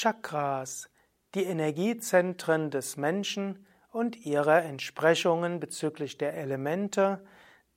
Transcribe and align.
Chakras, 0.00 0.88
die 1.34 1.42
Energiezentren 1.42 2.70
des 2.70 2.96
Menschen 2.96 3.66
und 3.90 4.24
ihre 4.24 4.60
Entsprechungen 4.60 5.58
bezüglich 5.58 6.16
der 6.16 6.34
Elemente, 6.34 7.18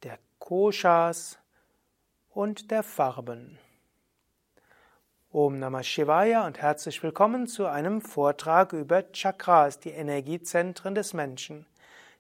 der 0.04 0.20
Koshas 0.38 1.40
und 2.30 2.70
der 2.70 2.84
Farben. 2.84 3.58
Om 5.32 5.58
Namah 5.58 5.82
Shivaya 5.82 6.46
und 6.46 6.62
herzlich 6.62 7.02
willkommen 7.02 7.48
zu 7.48 7.66
einem 7.66 8.02
Vortrag 8.02 8.74
über 8.74 9.12
Chakras, 9.12 9.80
die 9.80 9.90
Energiezentren 9.90 10.94
des 10.94 11.16
Menschen. 11.16 11.66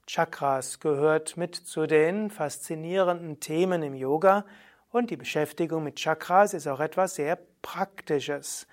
Chakras 0.08 0.80
gehört 0.80 1.38
mit 1.38 1.54
zu 1.54 1.86
den 1.86 2.32
faszinierenden 2.32 3.40
Themen 3.40 3.84
im 3.84 3.94
Yoga 3.94 4.46
und 4.90 5.12
die 5.12 5.18
Beschäftigung 5.18 5.84
mit 5.84 5.98
Chakras 5.98 6.56
ist 6.56 6.66
auch 6.66 6.80
etwas 6.80 7.14
sehr 7.14 7.38
Praktisches. 7.62 8.66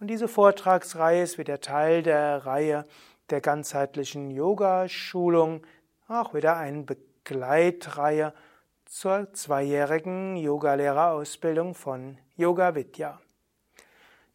Und 0.02 0.08
diese 0.08 0.28
Vortragsreihe 0.28 1.24
ist 1.24 1.38
wieder 1.38 1.62
Teil 1.62 2.04
der 2.04 2.46
Reihe 2.46 2.86
der 3.30 3.40
ganzheitlichen 3.40 4.32
Yoga-Schulung, 4.32 5.66
auch 6.10 6.34
wieder 6.34 6.58
eine 6.58 6.84
Begleitreihe 6.84 8.34
zur 8.84 9.32
zweijährigen 9.32 10.36
Yogalehrerausbildung 10.36 11.74
von 11.74 12.18
Yoga 12.36 12.76
Vidya. 12.76 13.22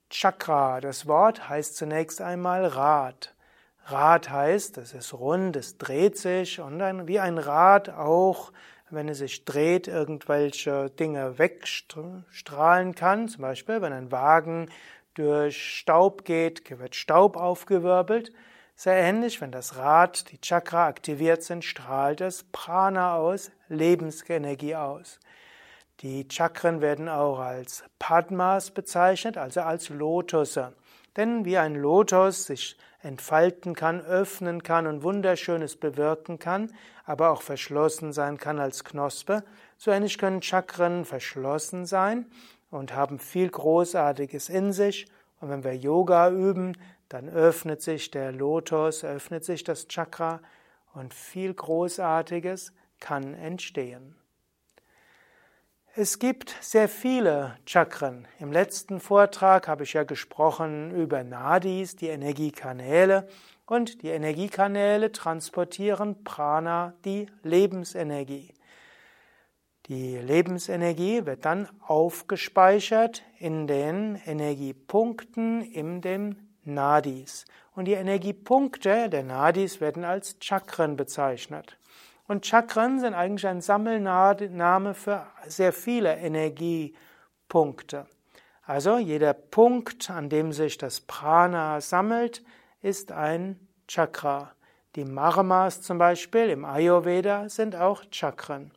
Chakra, 0.09 0.81
das 0.81 1.07
Wort 1.07 1.51
heißt 1.51 1.77
zunächst 1.77 2.23
einmal 2.23 2.65
Rad. 2.65 3.35
Rad 3.85 4.31
heißt, 4.31 4.79
es 4.79 4.95
ist 4.95 5.13
rund, 5.13 5.55
es 5.55 5.77
dreht 5.77 6.17
sich 6.17 6.61
und 6.61 6.81
ein, 6.81 7.07
wie 7.07 7.21
ein 7.21 7.37
Rad 7.37 7.91
auch 7.91 8.53
wenn 8.91 9.09
es 9.09 9.19
sich 9.19 9.45
dreht, 9.45 9.89
irgendwelche 9.89 10.91
Dinge 10.91 11.39
wegstrahlen 11.39 12.95
kann. 12.95 13.29
Zum 13.29 13.43
Beispiel, 13.43 13.83
wenn 13.83 13.93
ein 13.93 14.13
Wagen 14.13 14.69
durch 15.15 15.79
Staub 15.79 16.25
geht, 16.25 16.79
wird 16.79 16.95
Staub 16.95 17.37
aufgewirbelt. 17.37 18.33
Sehr 18.75 18.97
ähnlich, 18.97 19.41
wenn 19.41 19.53
das 19.53 19.77
Rad, 19.77 20.31
die 20.31 20.41
Chakra 20.41 20.87
aktiviert 20.87 21.43
sind, 21.43 21.65
strahlt 21.65 22.21
es 22.21 22.45
Prana 22.53 23.17
aus, 23.17 23.51
Lebensenergie 23.69 24.77
aus. 24.77 25.19
Die 26.01 26.27
Chakren 26.31 26.83
werden 26.83 27.09
auch 27.09 27.39
als 27.39 27.83
Padmas 27.99 28.71
bezeichnet, 28.71 29.39
also 29.39 29.63
als 29.63 29.89
Lotusse. 29.89 30.75
Denn 31.17 31.47
wie 31.47 31.57
ein 31.57 31.75
Lotus 31.75 32.45
sich 32.45 32.77
entfalten 33.01 33.75
kann, 33.75 34.03
öffnen 34.03 34.63
kann 34.63 34.87
und 34.87 35.03
Wunderschönes 35.03 35.77
bewirken 35.77 36.39
kann, 36.39 36.71
aber 37.05 37.31
auch 37.31 37.41
verschlossen 37.41 38.13
sein 38.13 38.37
kann 38.37 38.59
als 38.59 38.85
Knospe, 38.85 39.43
so 39.79 39.91
ähnlich 39.91 40.19
können 40.19 40.43
Chakren 40.43 41.05
verschlossen 41.05 41.87
sein 41.87 42.27
und 42.71 42.95
haben 42.95 43.19
viel 43.19 43.49
Großartiges 43.49 44.49
in 44.49 44.73
sich. 44.73 45.07
Und 45.41 45.49
wenn 45.51 45.65
wir 45.65 45.77
Yoga 45.77 46.31
üben, 46.31 46.77
dann 47.09 47.29
öffnet 47.29 47.81
sich 47.81 48.11
der 48.11 48.33
Lotus, 48.33 49.05
öffnet 49.05 49.45
sich 49.45 49.65
das 49.65 49.87
Chakra 49.89 50.41
und 50.93 51.15
viel 51.15 51.55
Großartiges 51.55 52.73
kann 53.01 53.35
entstehen. 53.35 54.17
Es 55.99 56.19
gibt 56.19 56.55
sehr 56.61 56.91
viele 56.91 57.57
Chakren. 57.65 58.29
Im 58.39 58.53
letzten 58.53 59.01
Vortrag 59.01 59.67
habe 59.67 59.85
ich 59.85 59.95
ja 59.95 60.05
gesprochen 60.05 60.91
über 60.95 61.25
Nadis, 61.25 61.97
die 61.97 62.09
Energiekanäle, 62.09 63.27
und 63.65 64.03
die 64.03 64.11
Energiekanäle 64.11 65.11
transportieren 65.11 66.23
Prana, 66.23 66.93
die 67.07 67.29
Lebensenergie. 67.43 68.53
Die 69.87 70.19
Lebensenergie 70.19 71.25
wird 71.25 71.47
dann 71.47 71.67
aufgespeichert 71.81 73.23
in 73.39 73.67
den 73.67 74.21
Energiepunkten 74.27 75.63
in 75.63 76.03
den 76.03 76.59
Nadis. 76.63 77.47
Und 77.75 77.87
die 77.87 77.95
Energiepunkte 77.95 79.09
der 79.09 79.23
Nadis 79.23 79.81
werden 79.81 80.05
als 80.05 80.37
Chakren 80.41 80.99
bezeichnet. 80.99 81.79
Und 82.27 82.45
Chakren 82.45 82.99
sind 82.99 83.15
eigentlich 83.15 83.47
ein 83.47 83.61
Sammelname 83.61 84.95
für 84.95 85.27
sehr 85.47 85.73
viele 85.73 86.17
Energiepunkte. 86.17 88.07
Also 88.63 88.99
jeder 88.99 89.33
Punkt, 89.33 90.11
an 90.11 90.29
dem 90.29 90.53
sich 90.53 90.77
das 90.77 91.01
Prana 91.01 91.81
sammelt, 91.81 92.43
ist 92.83 93.13
ein 93.13 93.61
Chakra. 93.87 94.53
Die 94.97 95.05
Marmas 95.05 95.83
zum 95.83 95.99
Beispiel 95.99 96.51
im 96.51 96.65
Ayurveda 96.65 97.49
sind 97.49 97.77
auch 97.77 98.03
Chakren. 98.11 98.73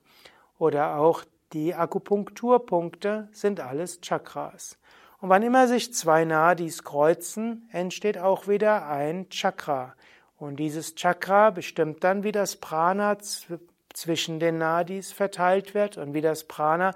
Oder 0.60 0.98
auch 0.98 1.24
die 1.54 1.74
Akupunkturpunkte 1.74 3.30
sind 3.32 3.60
alles 3.62 4.02
Chakras. 4.02 4.78
Und 5.22 5.30
wann 5.30 5.42
immer 5.42 5.68
sich 5.68 5.94
zwei 5.94 6.24
Nadis 6.24 6.84
kreuzen, 6.84 7.68
entsteht 7.72 8.20
auch 8.20 8.48
wieder 8.48 8.88
ein 8.88 9.30
Chakra. 9.30 9.96
Und 10.40 10.56
dieses 10.56 10.96
Chakra 10.96 11.50
bestimmt 11.50 12.04
dann, 12.04 12.24
wie 12.24 12.32
das 12.32 12.56
Prana 12.56 13.18
zwischen 13.94 14.40
den 14.40 14.58
Nadis 14.58 15.12
verteilt 15.12 15.74
wird 15.74 15.98
und 15.98 16.14
wie 16.14 16.22
das 16.22 16.46
Prana 16.46 16.94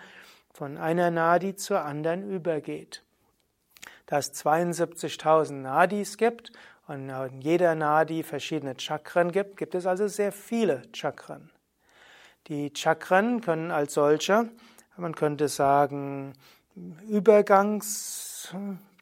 von 0.54 0.78
einer 0.78 1.12
Nadi 1.12 1.56
zur 1.56 1.81
anderen 1.81 2.30
übergeht. 2.30 3.04
Da 4.06 4.20
es 4.20 4.34
72.000 4.34 5.54
Nadis 5.54 6.18
gibt 6.18 6.52
und 6.88 7.09
in 7.09 7.42
jeder 7.42 7.76
Nadi 7.76 8.24
verschiedene 8.24 8.80
Chakren 8.80 9.31
gibt, 9.31 9.58
gibt 9.58 9.75
es 9.75 9.86
also 9.86 10.08
sehr 10.08 10.31
viele 10.31 10.84
Chakren. 10.94 11.50
Die 12.48 12.72
Chakren 12.75 13.42
können 13.42 13.72
als 13.72 13.94
solche, 13.94 14.50
man 14.96 15.16
könnte 15.16 15.48
sagen, 15.48 16.34
Übergangs 17.08 18.54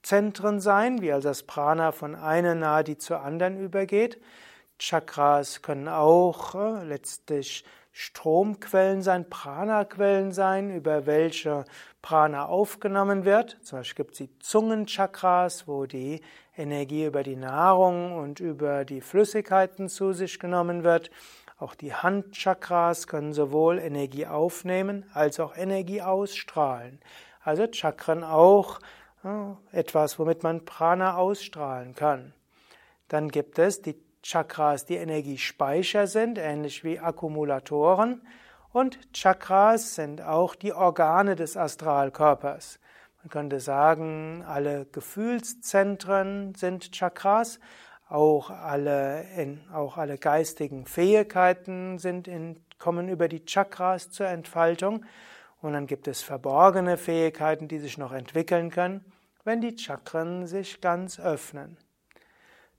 Zentren 0.03 0.59
sein, 0.59 1.01
wie 1.01 1.12
also 1.12 1.29
das 1.29 1.44
Prana 1.44 1.91
von 1.91 2.16
einer 2.16 2.56
Nadi 2.56 2.97
zur 2.97 3.22
anderen 3.22 3.57
übergeht. 3.57 4.19
Chakras 4.79 5.62
können 5.62 5.88
auch 5.88 6.56
äh, 6.56 6.84
letztlich 6.84 7.63
Stromquellen 7.94 9.01
sein, 9.01 9.29
Prana-Quellen 9.29 10.31
sein, 10.31 10.73
über 10.73 11.06
welche 11.06 11.66
Prana 12.01 12.45
aufgenommen 12.45 13.25
wird. 13.25 13.57
Zum 13.63 13.79
Beispiel 13.79 14.06
gibt 14.06 14.13
es 14.13 14.17
die 14.19 14.40
Zungenchakras, 14.40 15.67
wo 15.67 15.85
die 15.85 16.22
Energie 16.57 17.06
über 17.06 17.23
die 17.23 17.35
Nahrung 17.35 18.17
und 18.17 18.40
über 18.40 18.85
die 18.85 19.01
Flüssigkeiten 19.01 19.90
zu 19.90 20.13
sich 20.13 20.40
genommen 20.40 20.84
wird. 20.84 21.11
Auch 21.59 21.75
die 21.75 21.94
Handchakras 21.94 23.07
können 23.07 23.34
sowohl 23.34 23.78
Energie 23.78 24.25
aufnehmen 24.25 25.06
als 25.13 25.40
auch 25.40 25.56
Energie 25.56 26.01
ausstrahlen. 26.01 27.00
Also 27.44 27.67
Chakren 27.72 28.23
auch 28.23 28.79
etwas, 29.72 30.18
womit 30.20 30.44
man 30.44 30.66
Prana 30.66 31.16
ausstrahlen 31.16 31.96
kann. 31.96 32.34
Dann 33.08 33.30
gibt 33.30 33.59
es 33.59 33.82
die 33.82 33.96
Chakras, 34.24 34.86
die 34.86 34.96
Energiespeicher 34.96 36.08
sind, 36.08 36.38
ähnlich 36.38 36.84
wie 36.84 37.00
Akkumulatoren. 37.00 38.22
Und 38.72 39.00
Chakras 39.14 39.96
sind 39.96 40.22
auch 40.22 40.56
die 40.56 40.73
Organe 40.73 41.35
des 41.35 41.58
Astralkörpers. 41.58 42.79
Man 43.23 43.29
könnte 43.29 43.59
sagen, 43.59 44.44
alle 44.47 44.85
Gefühlszentren 44.85 46.56
sind 46.56 46.91
Chakras, 46.91 47.59
auch 48.09 48.50
alle, 48.50 49.26
auch 49.74 49.97
alle 49.97 50.17
geistigen 50.17 50.85
Fähigkeiten 50.85 51.97
sind 51.97 52.28
in, 52.28 52.59
kommen 52.79 53.09
über 53.09 53.28
die 53.28 53.46
Chakras 53.46 54.09
zur 54.09 54.28
Entfaltung. 54.28 55.06
Und 55.62 55.74
dann 55.74 55.85
gibt 55.85 56.08
es 56.08 56.22
verborgene 56.22 56.97
Fähigkeiten, 56.97 57.67
die 57.67 57.79
sich 57.79 57.97
noch 57.97 58.12
entwickeln 58.12 58.72
können, 58.72 59.06
wenn 59.43 59.61
die 59.61 59.78
Chakren 59.78 60.47
sich 60.47 60.82
ganz 60.82 61.20
öffnen. 61.20 61.78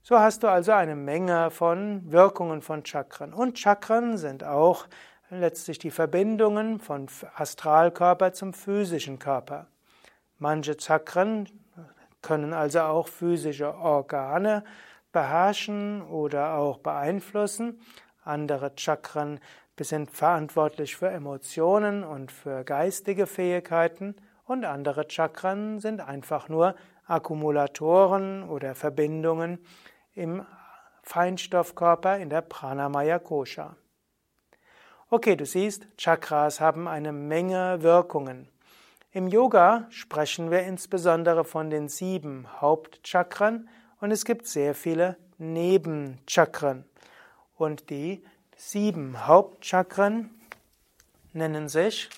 So 0.03 0.19
hast 0.19 0.43
du 0.43 0.49
also 0.49 0.73
eine 0.73 0.97
Menge 0.97 1.51
von 1.51 2.11
Wirkungen 2.11 2.61
von 2.61 2.85
Chakren. 2.85 3.33
Und 3.33 3.59
Chakren 3.59 4.19
sind 4.19 4.43
auch 4.43 4.87
letztlich 5.31 5.79
die 5.79 5.91
Verbindungen 5.91 6.81
von 6.81 7.07
Astralkörper 7.37 8.33
zum 8.33 8.53
physischen 8.53 9.19
Körper. 9.19 9.69
Manche 10.39 10.77
Chakren 10.79 11.49
können 12.21 12.53
also 12.53 12.81
auch 12.81 13.09
physische 13.09 13.75
Organe 13.75 14.65
beherrschen 15.13 16.03
oder 16.03 16.55
auch 16.55 16.79
beeinflussen. 16.79 17.81
andere 18.25 18.73
Chakren 18.77 19.41
sind 19.79 20.11
verantwortlich 20.13 20.97
für 20.97 21.09
Emotionen 21.09 22.05
und 22.05 22.31
für 22.31 22.63
geistige 22.63 23.27
Fähigkeiten 23.27 24.15
und 24.45 24.65
andere 24.65 25.07
Chakren 25.09 25.81
sind 25.81 26.01
einfach 26.01 26.49
nur 26.49 26.75
Akkumulatoren 27.07 28.49
oder 28.49 28.75
Verbindungen 28.75 29.59
im 30.15 30.45
Feinstoffkörper 31.03 32.19
in 32.19 32.31
der 32.31 32.43
Pranamaya 32.43 33.19
Kosha. 33.19 33.77
Okay, 35.11 35.37
du 35.37 35.45
siehst, 35.45 35.87
Chakras 35.99 36.61
haben 36.61 36.89
eine 36.89 37.13
Menge 37.13 37.83
Wirkungen. 37.83 38.49
Im 39.11 39.29
Yoga 39.29 39.87
sprechen 39.91 40.51
wir 40.51 40.63
insbesondere 40.63 41.45
von 41.45 41.69
den 41.69 41.89
sieben 41.89 42.49
Hauptchakren 42.61 43.69
und 44.01 44.11
es 44.11 44.25
gibt 44.25 44.47
sehr 44.47 44.75
viele 44.75 45.19
Nebenchakren. 45.37 46.87
Und 47.57 47.91
die 47.91 48.25
sieben 48.57 49.27
Hauptchakren 49.27 50.31
nennen 51.35 51.69
sich 51.69 52.09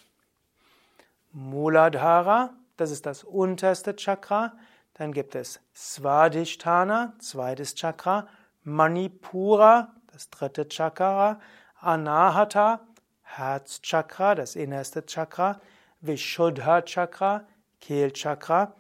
Muladhara, 1.35 2.55
das 2.77 2.91
ist 2.93 3.07
das 3.07 3.25
unterste 3.25 3.97
Chakra. 3.97 4.53
Dann 4.95 5.13
gibt 5.13 5.35
es 5.35 5.61
Svadhisthana, 5.75 7.15
zweites 7.19 7.75
Chakra, 7.75 8.29
Manipura, 8.63 9.93
das 10.13 10.31
dritte 10.31 10.69
Chakra, 10.69 11.41
Anahata, 11.81 12.81
Herzchakra, 13.23 14.37
das 14.37 14.55
innerste 14.55 15.05
Chakra, 15.05 15.61
Vishuddha 16.01 16.83
Chakra, 16.83 17.45
Kehlchakra, 17.81 18.73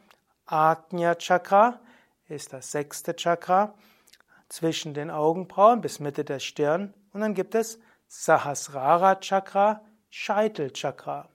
Ajna 0.46 1.16
Chakra 1.16 1.80
ist 2.28 2.52
das 2.52 2.70
sechste 2.70 3.16
Chakra. 3.16 3.74
Zwischen 4.48 4.94
den 4.94 5.10
Augenbrauen 5.10 5.80
bis 5.80 5.98
Mitte 5.98 6.24
der 6.24 6.38
Stirn. 6.38 6.94
Und 7.12 7.22
dann 7.22 7.34
gibt 7.34 7.56
es 7.56 7.80
Sahasrara 8.06 9.16
Chakra, 9.16 9.80
Scheitelchakra. 10.10 11.28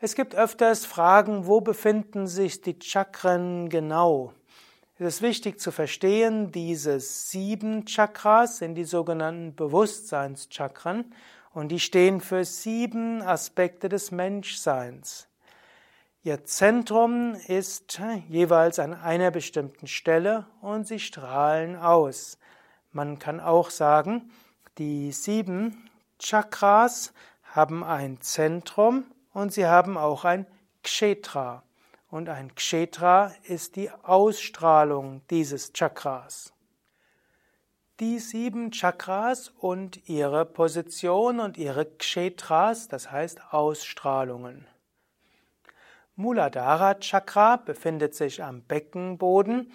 Es 0.00 0.14
gibt 0.14 0.36
öfters 0.36 0.86
Fragen, 0.86 1.48
wo 1.48 1.60
befinden 1.60 2.28
sich 2.28 2.60
die 2.60 2.78
Chakren 2.80 3.68
genau? 3.68 4.32
Es 4.96 5.16
ist 5.16 5.22
wichtig 5.22 5.58
zu 5.58 5.72
verstehen, 5.72 6.52
diese 6.52 7.00
sieben 7.00 7.84
Chakras 7.84 8.58
sind 8.58 8.76
die 8.76 8.84
sogenannten 8.84 9.56
Bewusstseinschakren 9.56 11.12
und 11.52 11.70
die 11.70 11.80
stehen 11.80 12.20
für 12.20 12.44
sieben 12.44 13.22
Aspekte 13.22 13.88
des 13.88 14.12
Menschseins. 14.12 15.26
Ihr 16.22 16.44
Zentrum 16.44 17.34
ist 17.48 18.00
jeweils 18.28 18.78
an 18.78 18.94
einer 18.94 19.32
bestimmten 19.32 19.88
Stelle 19.88 20.46
und 20.60 20.86
sie 20.86 21.00
strahlen 21.00 21.74
aus. 21.74 22.38
Man 22.92 23.18
kann 23.18 23.40
auch 23.40 23.70
sagen, 23.70 24.30
die 24.78 25.10
sieben 25.10 25.90
Chakras 26.20 27.12
haben 27.42 27.82
ein 27.82 28.20
Zentrum 28.20 29.02
und 29.38 29.52
sie 29.52 29.66
haben 29.66 29.96
auch 29.96 30.24
ein 30.24 30.46
Kshetra. 30.82 31.62
Und 32.10 32.28
ein 32.28 32.54
Kshetra 32.54 33.32
ist 33.44 33.76
die 33.76 33.90
Ausstrahlung 34.02 35.22
dieses 35.30 35.72
Chakras. 35.72 36.52
Die 38.00 38.18
sieben 38.18 38.72
Chakras 38.72 39.50
und 39.58 40.08
ihre 40.08 40.44
Position 40.44 41.38
und 41.40 41.56
ihre 41.56 41.86
Kshetras, 41.86 42.88
das 42.88 43.10
heißt 43.10 43.52
Ausstrahlungen. 43.52 44.66
Muladhara 46.16 46.94
Chakra 46.94 47.56
befindet 47.56 48.14
sich 48.14 48.42
am 48.42 48.62
Beckenboden, 48.62 49.72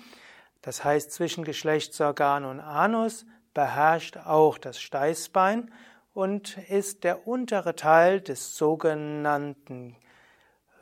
das 0.62 0.84
heißt 0.84 1.12
zwischen 1.12 1.46
Geschlechtsorgan 1.46 2.44
und 2.44 2.60
Anus, 2.60 3.26
beherrscht 3.54 4.18
auch 4.18 4.58
das 4.58 4.82
Steißbein 4.82 5.72
und 6.14 6.58
ist 6.70 7.04
der 7.04 7.28
untere 7.28 7.76
Teil 7.76 8.22
des 8.22 8.56
sogenannten 8.56 9.96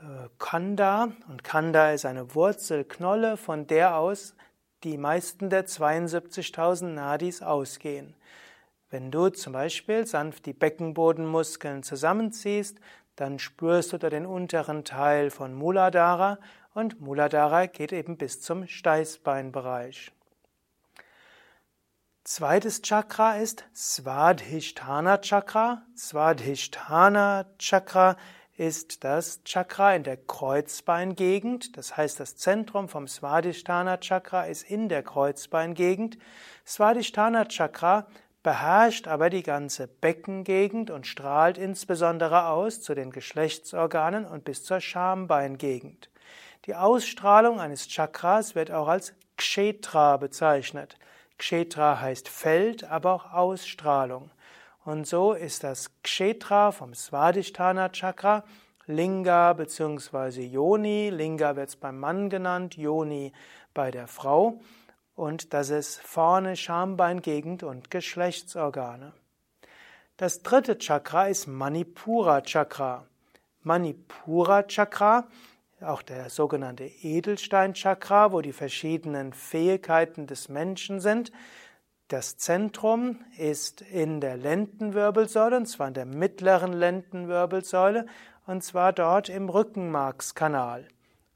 äh, 0.02 0.28
Kanda. 0.38 1.10
Und 1.30 1.44
Kanda 1.44 1.92
ist 1.92 2.06
eine 2.06 2.36
Wurzelknolle, 2.36 3.38
von 3.38 3.68
der 3.68 3.96
aus 3.98 4.36
die 4.84 4.98
meisten 4.98 5.50
der 5.50 5.66
72.000 5.66 6.86
Nadis 6.88 7.42
ausgehen. 7.42 8.16
Wenn 8.90 9.10
du 9.10 9.30
zum 9.30 9.54
Beispiel 9.54 10.06
sanft 10.06 10.46
die 10.46 10.54
Beckenbodenmuskeln 10.54 11.84
zusammenziehst, 11.84 12.80
dann 13.16 13.40
spürst 13.40 13.94
du 13.94 13.98
da 13.98 14.10
den 14.10 14.26
unteren 14.26 14.84
Teil 14.84 15.30
von 15.30 15.54
Muladhara 15.54 16.40
und 16.74 17.00
Muladhara 17.00 17.68
geht 17.68 17.94
eben 17.94 18.18
bis 18.18 18.42
zum 18.42 18.68
Steißbeinbereich. 18.68 20.12
Zweites 22.34 22.82
Chakra 22.82 23.36
ist 23.36 23.66
Svadhisthana 23.76 25.18
Chakra. 25.18 25.82
Svadhisthana 25.98 27.44
Chakra 27.60 28.16
ist 28.56 29.04
das 29.04 29.44
Chakra 29.44 29.96
in 29.96 30.04
der 30.04 30.16
Kreuzbeingegend. 30.16 31.76
Das 31.76 31.98
heißt, 31.98 32.22
das 32.22 32.38
Zentrum 32.38 32.88
vom 32.88 33.10
Svadhisthana 33.10 33.98
Chakra 33.98 34.46
ist 34.46 34.64
in 34.64 34.88
der 34.88 35.04
Kreuzbeingegend. 35.04 36.20
Svadhisthana 36.66 37.50
Chakra 37.50 38.08
beherrscht 38.44 39.10
aber 39.10 39.30
die 39.30 39.44
ganze 39.44 39.90
Beckengegend 39.90 40.90
und 40.90 41.08
strahlt 41.08 41.58
insbesondere 41.58 42.48
aus 42.48 42.80
zu 42.80 42.96
den 42.96 43.12
Geschlechtsorganen 43.12 44.24
und 44.24 44.46
bis 44.46 44.64
zur 44.64 44.80
Schambeingegend. 44.80 46.10
Die 46.66 46.76
Ausstrahlung 46.76 47.60
eines 47.60 47.90
Chakras 47.90 48.56
wird 48.56 48.72
auch 48.72 48.88
als 48.88 49.16
Kshetra 49.36 50.16
bezeichnet. 50.16 50.98
Kshetra 51.42 52.00
heißt 52.00 52.30
Feld, 52.30 52.84
aber 52.84 53.16
auch 53.16 53.34
Ausstrahlung. 53.34 54.30
Und 54.86 55.08
so 55.08 55.34
ist 55.34 55.64
das 55.64 55.90
Kshetra 56.04 56.72
vom 56.72 56.94
Svadhisthana 56.94 57.90
Chakra 57.90 58.44
Linga 58.86 59.52
bzw. 59.54 60.44
Yoni. 60.46 61.10
Linga 61.10 61.56
wird 61.56 61.70
es 61.70 61.76
beim 61.78 61.98
Mann 62.00 62.30
genannt, 62.30 62.78
Yoni 62.78 63.34
bei 63.74 63.90
der 63.90 64.08
Frau. 64.08 64.62
Und 65.16 65.52
das 65.56 65.72
ist 65.72 66.00
vorne 66.02 66.56
Schambeingegend 66.56 67.64
und 67.64 67.90
Geschlechtsorgane. 67.90 69.12
Das 70.18 70.44
dritte 70.44 70.78
Chakra 70.78 71.26
ist 71.26 71.48
Manipura 71.48 72.42
Chakra. 72.42 73.08
Manipura 73.64 74.62
Chakra 74.68 75.26
auch 75.84 76.02
der 76.02 76.30
sogenannte 76.30 76.84
Edelsteinchakra, 76.84 78.32
wo 78.32 78.42
die 78.42 78.54
verschiedenen 78.54 79.34
Fähigkeiten 79.34 80.28
des 80.28 80.50
Menschen 80.50 81.00
sind. 81.00 81.32
Das 82.08 82.38
Zentrum 82.38 83.20
ist 83.38 83.82
in 83.82 84.20
der 84.20 84.38
Lendenwirbelsäule, 84.38 85.58
und 85.58 85.66
zwar 85.66 85.88
in 85.88 85.94
der 85.94 86.06
mittleren 86.06 86.74
Lendenwirbelsäule, 86.74 88.06
und 88.46 88.64
zwar 88.64 88.94
dort 88.94 89.30
im 89.30 89.50
Rückenmarkskanal. 89.50 90.88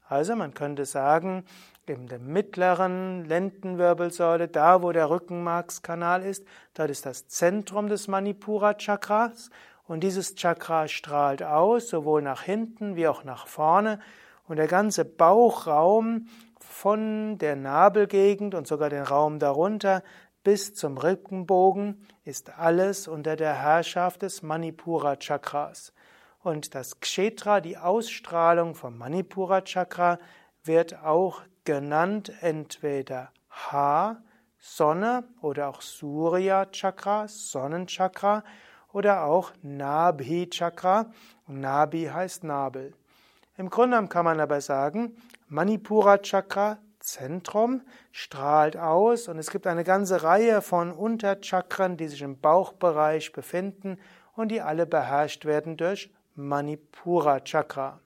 Also 0.08 0.36
man 0.36 0.54
könnte 0.54 0.84
sagen, 0.84 1.44
in 1.86 2.08
der 2.08 2.18
mittleren 2.18 3.24
Lendenwirbelsäule, 3.24 4.48
da 4.48 4.82
wo 4.82 4.92
der 4.92 5.08
Rückenmarkskanal 5.08 6.22
ist, 6.24 6.44
dort 6.74 6.90
ist 6.90 7.06
das 7.06 7.28
Zentrum 7.28 7.88
des 7.88 8.08
Manipura 8.08 8.74
Chakras 8.74 9.50
und 9.86 10.02
dieses 10.02 10.34
Chakra 10.34 10.88
strahlt 10.88 11.42
aus, 11.42 11.88
sowohl 11.88 12.22
nach 12.22 12.42
hinten 12.42 12.96
wie 12.96 13.08
auch 13.08 13.24
nach 13.24 13.46
vorne 13.46 14.00
und 14.48 14.56
der 14.56 14.68
ganze 14.68 15.04
Bauchraum 15.04 16.28
von 16.60 17.38
der 17.38 17.56
Nabelgegend 17.56 18.54
und 18.54 18.66
sogar 18.66 18.90
den 18.90 19.02
Raum 19.02 19.38
darunter 19.38 20.02
bis 20.46 20.74
zum 20.74 20.96
Rückenbogen 20.96 22.06
ist 22.22 22.56
alles 22.56 23.08
unter 23.08 23.34
der 23.34 23.54
Herrschaft 23.54 24.22
des 24.22 24.42
Manipura 24.42 25.16
Chakras. 25.16 25.92
Und 26.38 26.76
das 26.76 27.00
Kshetra, 27.00 27.60
die 27.60 27.76
Ausstrahlung 27.76 28.76
vom 28.76 28.96
Manipura 28.96 29.62
Chakra, 29.62 30.20
wird 30.62 31.02
auch 31.02 31.42
genannt 31.64 32.32
entweder 32.42 33.32
Ha, 33.72 34.22
Sonne 34.60 35.24
oder 35.40 35.68
auch 35.68 35.80
Surya 35.80 36.66
Chakra, 36.66 37.26
Sonnenchakra 37.26 38.44
oder 38.92 39.24
auch 39.24 39.52
Nabhi 39.62 40.48
Chakra. 40.48 41.10
Nabhi 41.48 42.04
heißt 42.04 42.44
Nabel. 42.44 42.94
Im 43.56 43.70
Grunde 43.70 43.96
genommen 43.96 44.08
kann 44.08 44.24
man 44.24 44.40
aber 44.40 44.60
sagen, 44.60 45.16
Manipura 45.48 46.18
Chakra 46.18 46.78
Zentrum 47.00 47.82
strahlt 48.10 48.76
aus 48.76 49.28
und 49.28 49.38
es 49.38 49.50
gibt 49.50 49.66
eine 49.66 49.84
ganze 49.84 50.22
Reihe 50.24 50.60
von 50.60 50.92
Unterchakren, 50.92 51.96
die 51.96 52.08
sich 52.08 52.20
im 52.22 52.40
Bauchbereich 52.40 53.32
befinden 53.32 53.98
und 54.34 54.48
die 54.48 54.60
alle 54.60 54.86
beherrscht 54.86 55.44
werden 55.44 55.76
durch 55.76 56.12
Manipura 56.34 57.40
Chakra. 57.40 58.00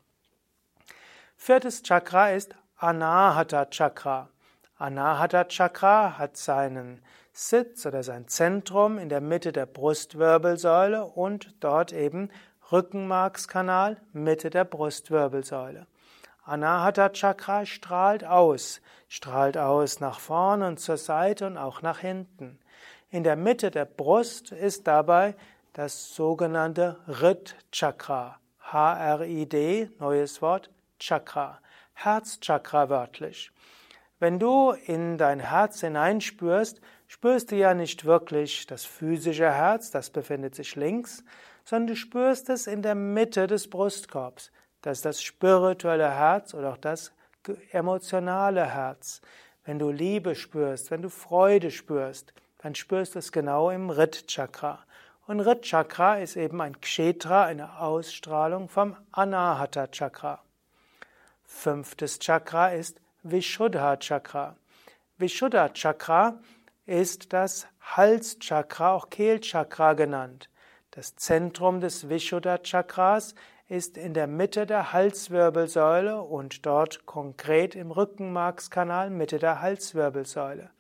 Viertes 1.37 1.83
Chakra 1.83 2.31
ist 2.31 2.55
Anahata 2.77 3.65
Chakra. 3.65 4.29
Anahata 4.77 5.45
Chakra 5.45 6.19
hat 6.19 6.37
seinen 6.37 7.03
Sitz 7.33 7.87
oder 7.87 8.03
sein 8.03 8.29
Zentrum 8.29 8.99
in 8.99 9.09
der 9.09 9.21
Mitte 9.21 9.51
der 9.51 9.67
Brustwirbelsäule 9.67 11.07
und 11.07 11.55
dort 11.61 11.93
eben 11.93 12.31
Rückenmarkskanal, 12.73 13.97
Mitte 14.13 14.51
der 14.51 14.65
Brustwirbelsäule. 14.65 15.87
Anahata 16.45 17.11
Chakra 17.11 17.67
strahlt 17.67 18.25
aus, 18.25 18.81
strahlt 19.09 19.57
aus 19.57 20.01
nach 20.01 20.21
vorne 20.21 20.67
und 20.67 20.81
zur 20.81 20.97
Seite 20.97 21.47
und 21.47 21.59
auch 21.59 21.83
nach 21.83 21.99
hinten. 21.99 22.59
In 23.11 23.25
der 23.25 23.37
Mitte 23.37 23.71
der 23.71 23.85
Brust 23.85 24.53
ist 24.53 24.87
dabei 24.87 25.35
das 25.73 26.15
sogenannte 26.15 26.97
Rit 27.07 27.57
Chakra. 27.73 28.39
H-R-I-D, 28.61 29.91
neues 29.99 30.41
Wort, 30.43 30.71
Chakra. 30.99 31.61
Herzchakra 31.95 32.89
wörtlich. 32.89 33.51
Wenn 34.21 34.39
du 34.39 34.73
in 34.73 35.19
dein 35.19 35.41
Herz 35.41 35.81
hineinspürst, 35.81 36.81
spürst 37.09 37.51
du 37.51 37.57
ja 37.57 37.75
nicht 37.75 38.05
wirklich 38.05 38.67
das 38.67 38.85
physische 38.85 39.51
Herz, 39.51 39.91
das 39.91 40.11
befindet 40.11 40.55
sich 40.55 40.77
links, 40.77 41.25
sondern 41.71 41.87
du 41.87 41.97
spürst 41.97 42.49
es 42.49 42.67
in 42.67 42.83
der 42.83 42.97
Mitte 42.97 43.47
des 43.47 43.71
Brustkorbs. 43.71 44.51
Das 44.83 44.99
ist 44.99 45.05
das 45.05 45.23
spirituelle 45.23 46.11
Herz 46.11 46.53
oder 46.53 46.73
auch 46.73 46.77
das 46.77 47.13
emotionale 47.71 48.67
Herz. 48.67 49.21
Wenn 49.65 49.79
du 49.79 49.93
Liebe 49.93 50.35
spürst, 50.35 50.91
wenn 50.91 51.01
du 51.01 51.09
Freude 51.09 51.71
spürst, 51.71 52.35
dann 52.59 52.75
spürst 52.75 53.15
du 53.15 53.21
es 53.21 53.31
genau 53.31 53.71
im 53.71 53.89
Rit 53.89 54.27
Chakra. 54.27 54.81
Und 55.29 55.39
Rit 55.39 55.63
Chakra 55.63 56.19
ist 56.19 56.35
eben 56.35 56.61
ein 56.61 56.81
Kshetra, 56.81 57.45
eine 57.45 57.79
Ausstrahlung 57.79 58.69
vom 58.69 58.97
Anahata 59.13 59.87
Chakra. 59.87 60.43
Fünftes 61.45 62.19
Chakra 62.19 62.71
ist 62.71 63.01
Vishuddha 63.23 63.97
Chakra. 63.97 64.57
Vishuddha 65.19 65.69
Chakra 65.69 66.41
ist 66.87 67.33
das 67.33 67.69
Halschakra, 67.81 68.93
auch 68.93 69.09
Kehlchakra 69.09 69.93
genannt. 69.93 70.51
Das 70.93 71.15
Zentrum 71.15 71.81
des 71.81 72.09
Vishuddha 72.09 72.59
Chakras 72.59 73.37
ist 73.69 73.97
in 73.97 74.13
der 74.13 74.27
Mitte 74.27 74.67
der 74.67 74.93
Halswirbelsäule 74.93 76.21
und 76.21 76.67
dort 76.67 77.07
konkret 77.07 77.77
im 77.77 77.93
Rückenmarkskanal 77.93 79.09
Mitte 79.11 79.39
der 79.39 79.61
Halswirbelsäule. 79.61 80.71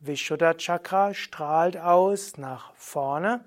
Vishuddha 0.00 0.54
Chakra 0.54 1.14
strahlt 1.14 1.76
aus 1.76 2.36
nach 2.36 2.74
vorne 2.74 3.44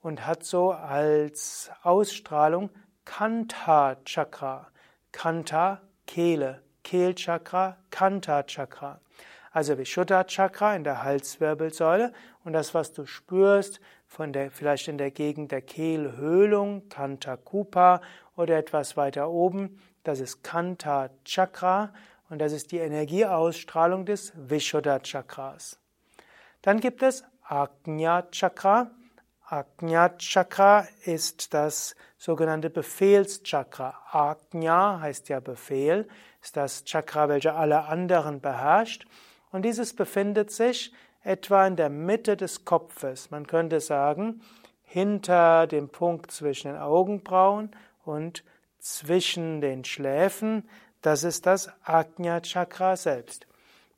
und 0.00 0.28
hat 0.28 0.44
so 0.44 0.70
als 0.70 1.72
Ausstrahlung 1.82 2.70
Kanta 3.04 3.96
Chakra. 4.04 4.68
Kanta 5.10 5.80
Kehle, 6.06 6.62
Kehlchakra, 6.84 7.78
Kanta 7.90 8.44
Chakra. 8.44 9.00
Also 9.50 9.76
Vishuddha 9.76 10.22
Chakra 10.22 10.76
in 10.76 10.84
der 10.84 11.02
Halswirbelsäule 11.02 12.12
und 12.44 12.52
das, 12.52 12.74
was 12.74 12.92
du 12.92 13.06
spürst, 13.06 13.80
von 14.12 14.34
der, 14.34 14.50
vielleicht 14.50 14.88
in 14.88 14.98
der 14.98 15.10
Gegend 15.10 15.52
der 15.52 15.62
Kehlhöhlung, 15.62 16.90
Kanta 16.90 17.38
Kupa 17.38 18.02
oder 18.36 18.58
etwas 18.58 18.98
weiter 18.98 19.30
oben, 19.30 19.80
das 20.04 20.20
ist 20.20 20.44
Kanta 20.44 21.08
Chakra 21.24 21.94
und 22.28 22.38
das 22.38 22.52
ist 22.52 22.72
die 22.72 22.78
Energieausstrahlung 22.78 24.04
des 24.04 24.32
Vishuddha 24.36 24.98
Chakras. 24.98 25.78
Dann 26.60 26.80
gibt 26.80 27.02
es 27.02 27.24
Agnya 27.42 28.28
Chakra. 28.30 28.90
Agnya 29.46 30.10
Chakra 30.18 30.86
ist 31.04 31.54
das 31.54 31.96
sogenannte 32.18 32.68
Befehlschakra. 32.68 33.94
Agnya 34.10 35.00
heißt 35.00 35.30
ja 35.30 35.40
Befehl, 35.40 36.06
ist 36.42 36.58
das 36.58 36.84
Chakra, 36.84 37.30
welches 37.30 37.52
alle 37.52 37.84
anderen 37.84 38.42
beherrscht. 38.42 39.06
Und 39.52 39.62
dieses 39.62 39.96
befindet 39.96 40.50
sich 40.50 40.92
etwa 41.24 41.66
in 41.66 41.76
der 41.76 41.90
Mitte 41.90 42.36
des 42.36 42.64
Kopfes. 42.64 43.30
Man 43.30 43.46
könnte 43.46 43.80
sagen, 43.80 44.42
hinter 44.82 45.66
dem 45.66 45.88
Punkt 45.88 46.30
zwischen 46.30 46.72
den 46.72 46.80
Augenbrauen 46.80 47.70
und 48.04 48.44
zwischen 48.78 49.60
den 49.60 49.84
Schläfen. 49.84 50.68
Das 51.00 51.24
ist 51.24 51.46
das 51.46 51.70
Ajna 51.84 52.40
Chakra 52.40 52.96
selbst. 52.96 53.46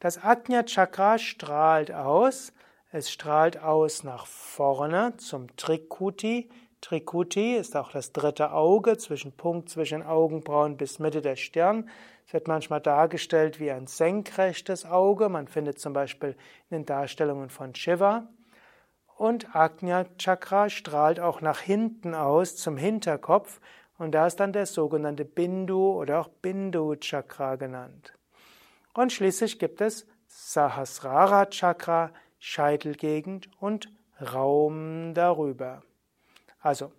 Das 0.01 0.23
Ajna 0.23 0.63
Chakra 0.65 1.19
strahlt 1.19 1.93
aus. 1.93 2.53
Es 2.93 3.11
strahlt 3.11 3.61
aus 3.61 4.05
nach 4.05 4.27
vorne 4.27 5.17
zum 5.17 5.55
Trikuti. 5.57 6.49
Trikuti 6.81 7.57
ist 7.57 7.77
auch 7.77 7.91
das 7.91 8.13
dritte 8.13 8.53
Auge, 8.53 8.99
zwischen 8.99 9.33
Punkt 9.33 9.71
zwischen 9.71 10.03
Augenbrauen 10.03 10.77
bis 10.77 10.99
Mitte 10.99 11.23
der 11.23 11.37
Stirn. 11.37 11.89
Es 12.27 12.33
wird 12.33 12.49
manchmal 12.49 12.81
dargestellt 12.81 13.61
wie 13.61 13.71
ein 13.71 13.87
senkrechtes 13.87 14.87
Auge. 14.87 15.29
Man 15.29 15.49
findet 15.49 15.79
zum 15.79 15.93
Beispiel 15.93 16.37
in 16.71 16.79
den 16.79 16.87
Darstellungen 16.87 17.51
von 17.51 17.75
Shiva. 17.75 18.29
Und 19.17 19.55
Agnya 19.55 20.07
Chakra 20.19 20.69
strahlt 20.69 21.21
auch 21.21 21.41
nach 21.41 21.61
hinten 21.61 22.15
aus 22.15 22.57
zum 22.57 22.77
Hinterkopf. 22.77 23.61
Und 23.99 24.13
da 24.13 24.27
ist 24.27 24.41
dann 24.41 24.53
der 24.53 24.67
sogenannte 24.67 25.25
Bindu 25.25 25.93
oder 25.93 26.21
auch 26.21 26.29
Bindu 26.29 26.97
Chakra 26.97 27.57
genannt. 27.57 28.15
Und 28.95 29.13
schließlich 29.13 29.59
gibt 29.59 29.81
es 29.81 30.07
Sahasrara 30.27 31.47
Chakra, 31.47 32.11
Scheitelgegend 32.39 33.49
und 33.61 33.89
Raum 34.21 35.15
darüber. 35.15 35.83
Also 36.61 36.93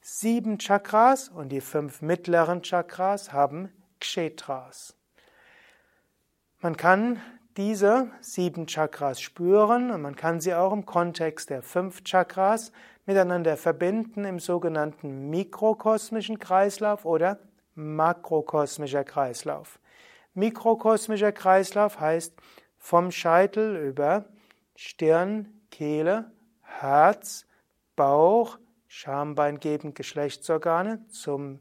sieben 0.00 0.58
Chakras 0.58 1.28
und 1.28 1.50
die 1.50 1.60
fünf 1.60 2.02
mittleren 2.02 2.62
Chakras 2.62 3.32
haben 3.32 3.70
Kshetras. 4.00 4.94
Man 6.60 6.76
kann 6.76 7.22
diese 7.56 8.10
sieben 8.20 8.66
Chakras 8.66 9.20
spüren 9.20 9.90
und 9.90 10.02
man 10.02 10.16
kann 10.16 10.40
sie 10.40 10.54
auch 10.54 10.72
im 10.72 10.86
Kontext 10.86 11.50
der 11.50 11.62
fünf 11.62 12.04
Chakras 12.04 12.72
miteinander 13.04 13.56
verbinden 13.56 14.24
im 14.24 14.38
sogenannten 14.38 15.30
mikrokosmischen 15.30 16.38
Kreislauf 16.38 17.04
oder 17.04 17.40
makrokosmischer 17.74 19.04
Kreislauf. 19.04 19.80
Mikrokosmischer 20.34 21.32
Kreislauf 21.32 21.98
heißt 21.98 22.34
vom 22.76 23.10
Scheitel 23.10 23.76
über 23.76 24.26
Stirn, 24.76 25.62
Kehle, 25.70 26.30
Herz, 26.62 27.46
Bauch, 27.96 28.58
Schambein 28.86 29.58
Geschlechtsorgane 29.58 31.06
zum 31.08 31.60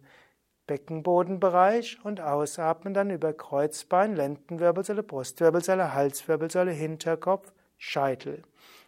Beckenbodenbereich 0.68 1.98
und 2.04 2.22
ausatmen 2.22 2.94
dann 2.94 3.10
über 3.10 3.34
Kreuzbein, 3.34 4.16
Lendenwirbelsäule, 4.16 5.02
Brustwirbelsäule, 5.02 5.94
Halswirbelsäule, 5.94 6.72
Hinterkopf, 6.72 7.52
Scheitel. 7.78 8.44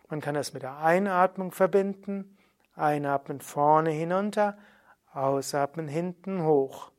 Man 0.09 0.21
kann 0.21 0.35
das 0.35 0.53
mit 0.53 0.63
der 0.63 0.77
Einatmung 0.79 1.51
verbinden. 1.51 2.37
Einatmen 2.75 3.41
vorne 3.41 3.91
hinunter, 3.91 4.57
ausatmen 5.13 5.87
hinten 5.87 6.43
hoch. 6.43 6.91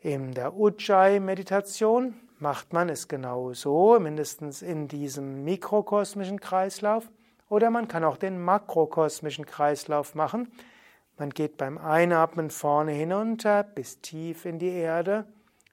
In 0.00 0.34
der 0.34 0.54
Ujjayi-Meditation 0.54 2.14
macht 2.38 2.72
man 2.72 2.88
es 2.88 3.08
genau 3.08 3.52
so, 3.52 3.98
mindestens 3.98 4.62
in 4.62 4.88
diesem 4.88 5.44
mikrokosmischen 5.44 6.38
Kreislauf. 6.38 7.10
Oder 7.48 7.70
man 7.70 7.88
kann 7.88 8.04
auch 8.04 8.16
den 8.16 8.40
makrokosmischen 8.42 9.46
Kreislauf 9.46 10.14
machen. 10.14 10.52
Man 11.18 11.30
geht 11.30 11.56
beim 11.56 11.78
Einatmen 11.78 12.50
vorne 12.50 12.92
hinunter 12.92 13.62
bis 13.62 14.00
tief 14.02 14.44
in 14.44 14.58
die 14.58 14.72
Erde, 14.72 15.24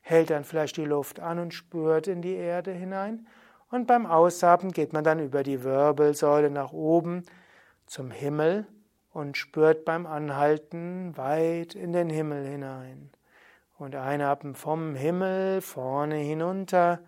hält 0.01 0.29
dann 0.29 0.45
vielleicht 0.45 0.77
die 0.77 0.85
Luft 0.85 1.19
an 1.19 1.39
und 1.39 1.53
spürt 1.53 2.07
in 2.07 2.21
die 2.21 2.35
Erde 2.35 2.71
hinein. 2.71 3.27
Und 3.69 3.87
beim 3.87 4.05
Ausatmen 4.05 4.71
geht 4.71 4.93
man 4.93 5.03
dann 5.03 5.19
über 5.19 5.43
die 5.43 5.63
Wirbelsäule 5.63 6.49
nach 6.49 6.71
oben 6.71 7.23
zum 7.87 8.11
Himmel 8.11 8.67
und 9.11 9.35
spürt 9.35 9.83
beim 9.83 10.05
Anhalten 10.05 11.17
weit 11.17 11.75
in 11.75 11.91
den 11.91 12.09
Himmel 12.09 12.45
hinein. 12.45 13.09
Und 13.77 13.95
einatmen 13.95 14.55
vom 14.55 14.95
Himmel 14.95 15.59
vorne 15.59 16.15
hinunter 16.15 16.99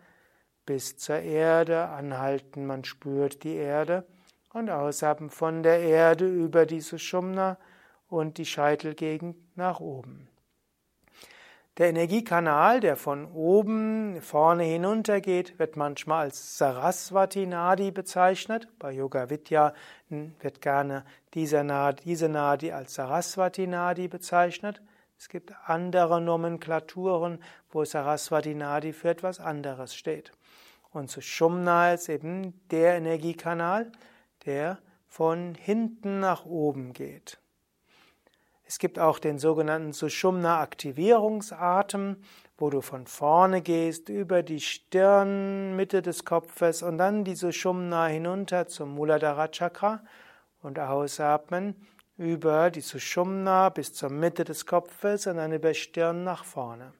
bis 0.65 0.97
zur 0.97 1.19
Erde, 1.19 1.87
anhalten, 1.89 2.65
man 2.65 2.83
spürt 2.83 3.43
die 3.43 3.55
Erde 3.55 4.03
und 4.51 4.69
ausatmen 4.69 5.29
von 5.29 5.63
der 5.63 5.79
Erde 5.79 6.27
über 6.27 6.65
die 6.65 6.81
Sushumna 6.81 7.57
und 8.07 8.37
die 8.37 8.45
Scheitelgegend 8.45 9.35
nach 9.55 9.79
oben. 9.79 10.27
Der 11.77 11.89
Energiekanal, 11.89 12.79
der 12.79 12.95
von 12.95 13.25
oben 13.33 14.21
vorne 14.21 14.63
hinunter 14.63 15.19
geht, 15.19 15.59
wird 15.59 15.75
manchmal 15.75 16.21
als 16.21 16.57
Saraswati 16.57 17.45
Nadi 17.45 17.91
bezeichnet. 17.91 18.69
Bei 18.79 18.93
Yoga 18.93 19.29
Vidya 19.29 19.73
wird 20.07 20.61
gerne 20.61 21.03
diese 21.33 21.63
Nadi, 21.65 22.71
als 22.71 22.93
Saraswati 22.93 23.67
Nadi 23.67 24.07
bezeichnet. 24.07 24.81
Es 25.17 25.27
gibt 25.27 25.53
andere 25.65 26.21
Nomenklaturen, 26.21 27.43
wo 27.69 27.83
Saraswati 27.83 28.55
Nadi 28.55 28.93
für 28.93 29.09
etwas 29.09 29.41
anderes 29.41 29.95
steht. 29.95 30.31
Und 30.91 31.11
Sushumna 31.11 31.93
ist 31.93 32.07
eben 32.07 32.53
der 32.69 32.95
Energiekanal, 32.95 33.91
der 34.45 34.77
von 35.07 35.55
hinten 35.55 36.21
nach 36.21 36.45
oben 36.45 36.93
geht. 36.93 37.37
Es 38.67 38.79
gibt 38.79 38.97
auch 38.97 39.19
den 39.19 39.37
sogenannten 39.37 39.93
Sushumna-Aktivierungsatem, 39.93 42.15
wo 42.57 42.71
du 42.71 42.81
von 42.81 43.05
vorne 43.05 43.61
gehst 43.61 44.09
über 44.09 44.41
die 44.41 44.59
Stirnmitte 44.59 46.01
des 46.01 46.25
Kopfes 46.25 46.81
und 46.81 46.97
dann 46.97 47.23
die 47.23 47.35
Sushumna 47.35 48.07
hinunter 48.07 48.65
zum 48.67 48.95
Muladhara 48.95 49.49
Chakra 49.49 50.01
und 50.63 50.79
ausatmen 50.79 51.75
über 52.17 52.71
die 52.71 52.81
Sushumna 52.81 53.69
bis 53.69 53.93
zur 53.93 54.09
Mitte 54.09 54.43
des 54.43 54.65
Kopfes 54.65 55.27
und 55.27 55.37
dann 55.37 55.53
über 55.53 55.75
Stirn 55.75 56.23
nach 56.23 56.43
vorne. 56.43 56.91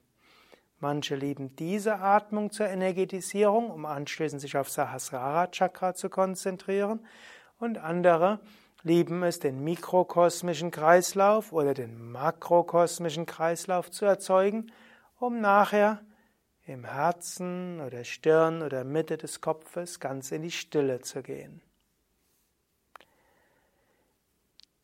Manche 0.78 1.16
lieben 1.16 1.56
diese 1.56 1.98
Atmung 2.00 2.52
zur 2.52 2.68
Energetisierung, 2.68 3.70
um 3.70 3.86
anschließend 3.86 4.40
sich 4.40 4.56
auf 4.56 4.68
Sahasrara 4.68 5.48
Chakra 5.48 5.94
zu 5.94 6.08
konzentrieren. 6.10 7.04
Und 7.58 7.78
andere 7.78 8.38
lieben 8.86 9.24
es, 9.24 9.40
den 9.40 9.64
mikrokosmischen 9.64 10.70
Kreislauf 10.70 11.52
oder 11.52 11.74
den 11.74 12.12
makrokosmischen 12.12 13.26
Kreislauf 13.26 13.90
zu 13.90 14.04
erzeugen, 14.04 14.70
um 15.18 15.40
nachher 15.40 16.00
im 16.66 16.84
Herzen 16.84 17.80
oder 17.80 18.04
Stirn 18.04 18.62
oder 18.62 18.84
Mitte 18.84 19.16
des 19.16 19.40
Kopfes 19.40 19.98
ganz 19.98 20.30
in 20.30 20.42
die 20.42 20.52
Stille 20.52 21.00
zu 21.00 21.24
gehen. 21.24 21.60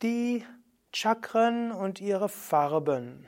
Die 0.01 0.43
Chakren 0.91 1.71
und 1.71 2.01
ihre 2.01 2.27
Farben. 2.27 3.25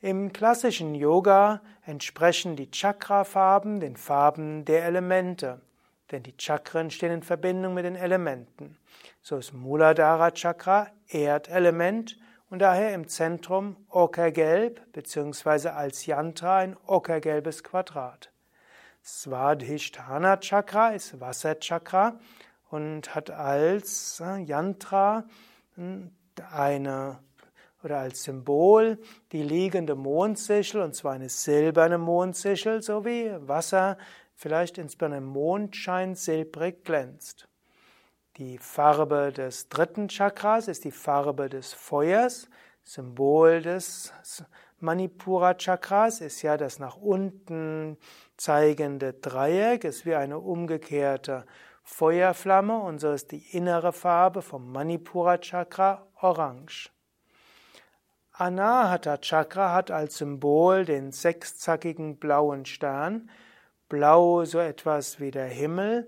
Im 0.00 0.32
klassischen 0.32 0.94
Yoga 0.94 1.60
entsprechen 1.84 2.54
die 2.54 2.70
Chakrafarben 2.70 3.80
den 3.80 3.96
Farben 3.96 4.64
der 4.64 4.84
Elemente, 4.84 5.60
denn 6.10 6.22
die 6.22 6.34
Chakren 6.38 6.90
stehen 6.90 7.12
in 7.12 7.22
Verbindung 7.22 7.74
mit 7.74 7.84
den 7.84 7.96
Elementen. 7.96 8.76
So 9.22 9.36
ist 9.36 9.52
Muladhara 9.52 10.30
Chakra 10.32 10.88
Erdelement 11.08 12.16
und 12.50 12.60
daher 12.60 12.94
im 12.94 13.08
Zentrum 13.08 13.76
ockergelb 13.88 14.92
bzw. 14.92 15.68
als 15.68 16.06
Yantra 16.06 16.58
ein 16.58 16.76
ockergelbes 16.86 17.62
Quadrat. 17.62 18.30
Svadhisthana 19.04 20.38
Chakra 20.38 20.90
ist 20.90 21.20
Wasserchakra 21.20 22.18
und 22.70 23.14
hat 23.14 23.30
als 23.30 24.20
äh, 24.20 24.38
Yantra 24.42 25.24
hm, 25.76 26.10
eine 26.52 27.18
oder 27.82 27.98
als 27.98 28.24
Symbol 28.24 28.98
die 29.32 29.42
liegende 29.42 29.94
Mondsichel, 29.94 30.82
und 30.82 30.94
zwar 30.94 31.12
eine 31.12 31.28
silberne 31.28 31.96
Mondsichel, 31.96 32.82
so 32.82 33.04
wie 33.04 33.30
Wasser 33.48 33.96
vielleicht 34.40 34.78
insbesondere 34.78 35.18
im 35.18 35.26
Mondschein 35.26 36.14
silbrig 36.14 36.82
glänzt. 36.82 37.46
Die 38.38 38.56
Farbe 38.56 39.32
des 39.32 39.68
dritten 39.68 40.08
Chakras 40.08 40.66
ist 40.66 40.84
die 40.84 40.92
Farbe 40.92 41.50
des 41.50 41.74
Feuers. 41.74 42.48
Symbol 42.82 43.60
des 43.60 44.14
Manipura 44.78 45.54
Chakras 45.54 46.22
ist 46.22 46.40
ja 46.40 46.56
das 46.56 46.78
nach 46.78 46.96
unten 46.96 47.98
zeigende 48.38 49.12
Dreieck, 49.12 49.84
ist 49.84 50.06
wie 50.06 50.14
eine 50.14 50.38
umgekehrte 50.38 51.44
Feuerflamme 51.82 52.78
und 52.78 52.98
so 52.98 53.12
ist 53.12 53.32
die 53.32 53.54
innere 53.54 53.92
Farbe 53.92 54.40
vom 54.40 54.72
Manipura 54.72 55.36
Chakra 55.36 56.06
orange. 56.22 56.90
Anahata 58.32 59.18
Chakra 59.18 59.74
hat 59.74 59.90
als 59.90 60.16
Symbol 60.16 60.86
den 60.86 61.12
sechszackigen 61.12 62.16
blauen 62.16 62.64
Stern. 62.64 63.28
Blau 63.90 64.44
so 64.44 64.60
etwas 64.60 65.18
wie 65.18 65.32
der 65.32 65.48
Himmel 65.48 66.06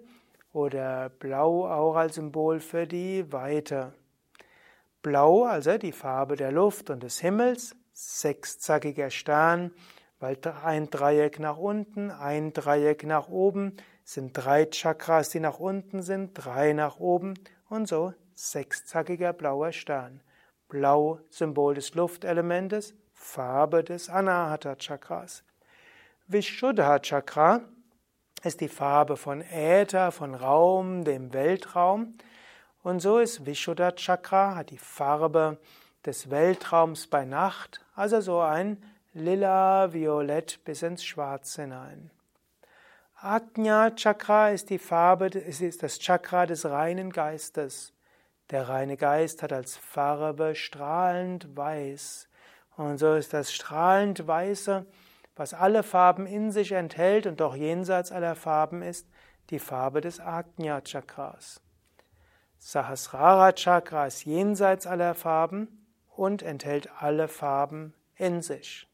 oder 0.53 1.09
Blau 1.09 1.67
auch 1.67 1.97
als 1.97 2.15
Symbol 2.15 2.61
für 2.61 2.87
die 2.87 3.33
Weite. 3.33 3.93
Blau, 5.03 5.43
also 5.47 5.77
die 5.79 5.91
Farbe 5.91 6.37
der 6.37 6.53
Luft 6.53 6.91
und 6.91 7.03
des 7.03 7.19
Himmels, 7.19 7.75
sechszackiger 7.93 9.11
Stern, 9.11 9.73
weil 10.21 10.39
ein 10.63 10.91
Dreieck 10.91 11.41
nach 11.41 11.59
unten, 11.59 12.13
ein 12.13 12.53
Dreieck 12.53 13.03
nach 13.03 13.29
oben, 13.29 13.77
sind 14.05 14.31
drei 14.35 14.67
Chakras, 14.67 15.31
die 15.31 15.41
nach 15.41 15.59
unten 15.59 16.03
sind, 16.03 16.35
drei 16.35 16.75
nach 16.75 17.01
oben 17.01 17.35
und 17.69 17.89
so 17.89 18.15
sechszackiger 18.35 19.33
blauer 19.33 19.73
Stern. 19.73 20.23
Blau 20.69 21.19
Symbol 21.31 21.75
des 21.75 21.97
Luftelementes, 21.97 22.95
Farbe 23.13 23.83
des 23.83 24.09
Anahata 24.09 24.77
Chakras. 24.77 25.43
Vishuddha 26.33 26.99
Chakra 26.99 27.61
ist 28.43 28.63
die 28.63 28.69
Farbe 28.69 29.19
von 29.19 29.43
Äther, 29.43 30.11
von 30.13 30.35
Raum, 30.35 31.05
dem 31.05 31.35
Weltraum. 31.35 32.15
Und 32.83 33.01
so 33.01 33.19
ist 33.19 33.45
Vishuddha 33.45 33.93
Chakra, 33.93 34.55
hat 34.55 34.71
die 34.71 34.79
Farbe 34.79 35.59
des 36.07 36.31
Weltraums 36.31 37.07
bei 37.07 37.27
Nacht, 37.27 37.85
also 37.95 38.23
so 38.23 38.41
ein 38.41 38.83
lila, 39.13 39.93
violett 39.93 40.65
bis 40.65 40.81
ins 40.81 41.05
Schwarz 41.05 41.57
hinein. 41.57 42.11
Ajna 43.17 43.91
Chakra 43.91 44.53
ist 44.53 44.71
die 44.71 44.79
Farbe, 44.79 45.27
ist 45.27 45.83
das 45.83 45.99
Chakra 45.99 46.47
des 46.47 46.65
reinen 46.65 47.11
Geistes. 47.11 47.93
Der 48.49 48.71
reine 48.71 48.97
Geist 48.97 49.43
hat 49.43 49.53
als 49.53 49.77
Farbe 49.77 50.55
strahlend 50.55 51.55
weiß. 51.55 52.27
Und 52.79 52.97
so 52.97 53.17
ist 53.17 53.35
das 53.35 53.53
strahlend 53.53 54.27
Weiße, 54.27 54.87
was 55.37 55.55
alle 55.55 55.83
Farben 55.83 56.27
in 56.27 56.51
sich 56.51 56.73
enthält 56.73 57.27
und 57.27 57.41
doch 57.41 57.57
jenseits 57.57 58.13
aller 58.13 58.35
Farben 58.35 58.83
ist, 58.83 59.09
die 59.51 59.59
Farbe 59.59 60.01
des 60.01 60.21
Ajna 60.21 60.81
Chakras. 60.83 61.61
Sahasrara 62.59 63.53
Chakra 63.53 64.07
ist 64.07 64.25
jenseits 64.25 64.87
aller 64.87 65.15
Farben 65.15 65.87
und 66.15 66.43
enthält 66.43 66.89
alle 67.01 67.29
Farben 67.29 67.95
in 68.17 68.41
sich. 68.41 68.87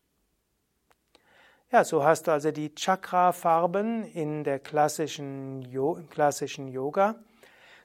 Ja, 1.70 1.84
so 1.84 2.02
hast 2.02 2.26
du 2.26 2.32
also 2.32 2.50
die 2.50 2.74
Chakra-Farben 2.74 4.04
in 4.04 4.42
der 4.42 4.58
klassischen, 4.58 5.70
im 5.70 6.08
klassischen 6.08 6.68
Yoga. 6.68 7.16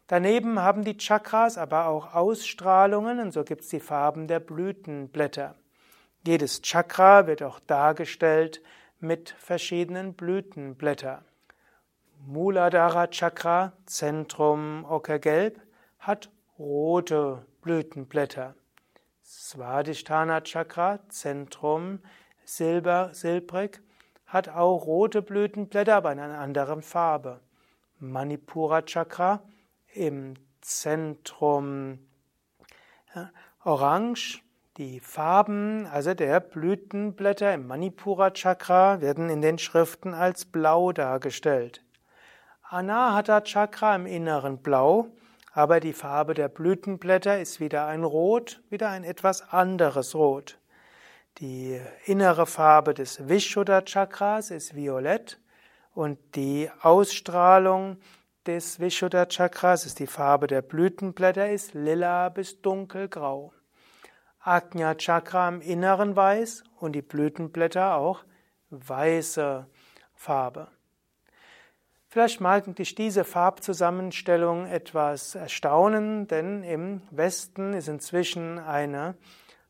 Daneben 0.07 0.59
haben 0.59 0.85
die 0.85 0.97
Chakras 0.97 1.57
aber 1.57 1.87
auch 1.87 2.13
Ausstrahlungen 2.13 3.19
und 3.19 3.33
so 3.33 3.43
gibt 3.43 3.63
es 3.63 3.69
die 3.69 3.81
Farben 3.81 4.27
der 4.27 4.39
Blütenblätter. 4.39 5.55
Jedes 6.25 6.62
Chakra 6.62 7.27
wird 7.27 7.43
auch 7.43 7.59
dargestellt 7.59 8.62
mit 8.99 9.31
verschiedenen 9.31 10.13
Blütenblättern. 10.13 11.25
Muladhara 12.25 13.07
Chakra, 13.07 13.73
Zentrum 13.86 14.86
Ockergelb, 14.86 15.59
hat 15.99 16.29
rote 16.57 17.45
Blütenblätter. 17.62 18.55
Svadhisthana 19.25 20.41
Chakra, 20.41 20.99
Zentrum 21.09 21.99
Silber, 22.45 23.09
silbrig, 23.13 23.81
hat 24.25 24.49
auch 24.49 24.86
rote 24.86 25.21
Blütenblätter, 25.21 25.95
aber 25.95 26.13
in 26.13 26.19
einer 26.19 26.39
anderen 26.39 26.81
Farbe. 26.81 27.41
Manipura 27.99 28.81
Chakra, 28.83 29.43
im 29.93 30.36
Zentrum 30.62 31.99
ja, 33.13 33.29
orange. 33.63 34.42
Die 34.77 34.99
Farben, 35.01 35.86
also 35.86 36.15
der 36.15 36.39
Blütenblätter 36.39 37.53
im 37.53 37.67
Manipura 37.67 38.31
Chakra, 38.31 39.01
werden 39.01 39.29
in 39.29 39.43
den 39.43 39.59
Schriften 39.59 40.15
als 40.15 40.45
blau 40.45 40.91
dargestellt. 40.91 41.83
Anahata 42.63 43.41
Chakra 43.41 43.95
im 43.95 44.07
Inneren 44.07 44.57
blau, 44.57 45.09
aber 45.51 45.79
die 45.79 45.93
Farbe 45.93 46.33
der 46.33 46.47
Blütenblätter 46.47 47.39
ist 47.39 47.59
wieder 47.59 47.86
ein 47.86 48.03
Rot, 48.03 48.63
wieder 48.71 48.89
ein 48.89 49.03
etwas 49.03 49.47
anderes 49.53 50.15
Rot. 50.15 50.57
Die 51.38 51.79
innere 52.05 52.47
Farbe 52.47 52.95
des 52.95 53.29
Vishuddha 53.29 53.83
Chakras 53.83 54.49
ist 54.49 54.75
violett 54.75 55.39
und 55.93 56.17
die 56.33 56.71
Ausstrahlung 56.81 57.97
des 58.47 58.79
Vishuddha 58.79 59.27
Chakras 59.27 59.86
ist 59.86 59.99
die 59.99 60.07
Farbe 60.07 60.47
der 60.47 60.63
Blütenblätter 60.63 61.51
ist 61.51 61.75
lila 61.75 62.29
bis 62.29 62.59
dunkelgrau. 62.63 63.53
Ajna 64.45 64.95
Chakra 64.95 65.47
im 65.47 65.62
Inneren 65.62 66.17
weiß 66.17 66.65
und 66.77 66.91
die 66.93 67.01
Blütenblätter 67.01 67.95
auch 67.95 68.25
weiße 68.71 69.67
Farbe. 70.13 70.67
Vielleicht 72.10 72.41
mag 72.41 72.75
dich 72.75 72.93
diese 72.93 73.23
Farbzusammenstellung 73.23 74.67
etwas 74.67 75.36
erstaunen, 75.36 76.27
denn 76.27 76.62
im 76.63 77.03
Westen 77.10 77.71
ist 77.71 77.88
inzwischen 77.88 78.60
eine 78.60 79.15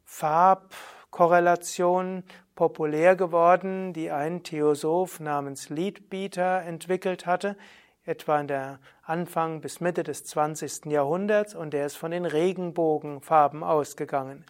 Farbkorrelation 0.05 2.23
populär 2.55 3.15
geworden, 3.15 3.93
die 3.93 4.09
ein 4.09 4.41
Theosoph 4.41 5.19
namens 5.19 5.69
Leadbeater 5.69 6.63
entwickelt 6.63 7.27
hatte, 7.27 7.57
etwa 8.05 8.39
in 8.39 8.47
der 8.47 8.79
Anfang 9.05 9.61
bis 9.61 9.79
Mitte 9.79 10.03
des 10.03 10.25
20. 10.25 10.85
Jahrhunderts 10.87 11.55
und 11.55 11.73
er 11.73 11.85
ist 11.85 11.97
von 11.97 12.11
den 12.11 12.25
Regenbogenfarben 12.25 13.63
ausgegangen. 13.63 14.45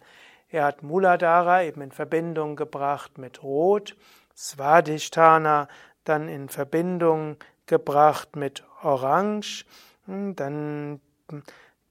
Er 0.50 0.64
hat 0.64 0.82
Muladhara 0.82 1.62
eben 1.62 1.80
in 1.80 1.92
Verbindung 1.92 2.56
gebracht 2.56 3.18
mit 3.18 3.42
Rot, 3.42 3.96
Svadhisthana 4.36 5.68
dann 6.04 6.28
in 6.28 6.48
Verbindung 6.48 7.36
gebracht 7.66 8.36
mit 8.36 8.62
Orange, 8.82 9.64
dann 10.06 11.00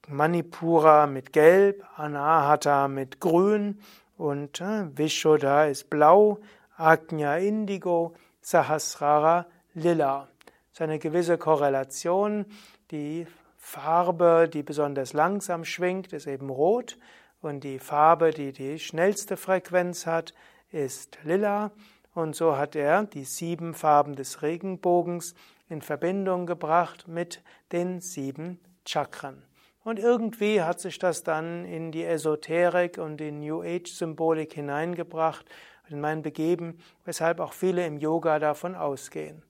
Manipura 0.06 1.06
mit 1.06 1.32
Gelb, 1.32 1.84
Anahata 1.96 2.88
mit 2.88 3.20
Grün 3.20 3.80
und 4.16 4.60
äh, 4.60 4.96
Vishuddha 4.96 5.64
ist 5.64 5.90
Blau, 5.90 6.38
Agnya 6.76 7.36
Indigo, 7.38 8.14
Sahasrara 8.40 9.46
Lila 9.74 10.28
ist 10.74 10.82
eine 10.82 10.98
gewisse 10.98 11.38
Korrelation. 11.38 12.46
Die 12.90 13.28
Farbe, 13.58 14.50
die 14.52 14.64
besonders 14.64 15.12
langsam 15.12 15.64
schwingt, 15.64 16.12
ist 16.12 16.26
eben 16.26 16.50
rot 16.50 16.98
und 17.40 17.62
die 17.62 17.78
Farbe, 17.78 18.32
die 18.32 18.52
die 18.52 18.80
schnellste 18.80 19.36
Frequenz 19.36 20.04
hat, 20.04 20.34
ist 20.72 21.18
lila 21.22 21.70
Und 22.12 22.34
so 22.34 22.56
hat 22.56 22.74
er 22.74 23.04
die 23.04 23.22
sieben 23.22 23.72
Farben 23.72 24.16
des 24.16 24.42
Regenbogens 24.42 25.36
in 25.68 25.80
Verbindung 25.80 26.44
gebracht 26.44 27.06
mit 27.06 27.44
den 27.70 28.00
sieben 28.00 28.58
Chakren. 28.84 29.44
Und 29.84 30.00
irgendwie 30.00 30.60
hat 30.60 30.80
sich 30.80 30.98
das 30.98 31.22
dann 31.22 31.64
in 31.66 31.92
die 31.92 32.04
Esoterik 32.04 32.98
und 32.98 33.18
die 33.18 33.30
New 33.30 33.62
Age-Symbolik 33.62 34.54
hineingebracht, 34.54 35.46
in 35.88 36.00
mein 36.00 36.22
Begeben, 36.22 36.80
weshalb 37.04 37.38
auch 37.38 37.52
viele 37.52 37.86
im 37.86 37.96
Yoga 37.96 38.40
davon 38.40 38.74
ausgehen. 38.74 39.44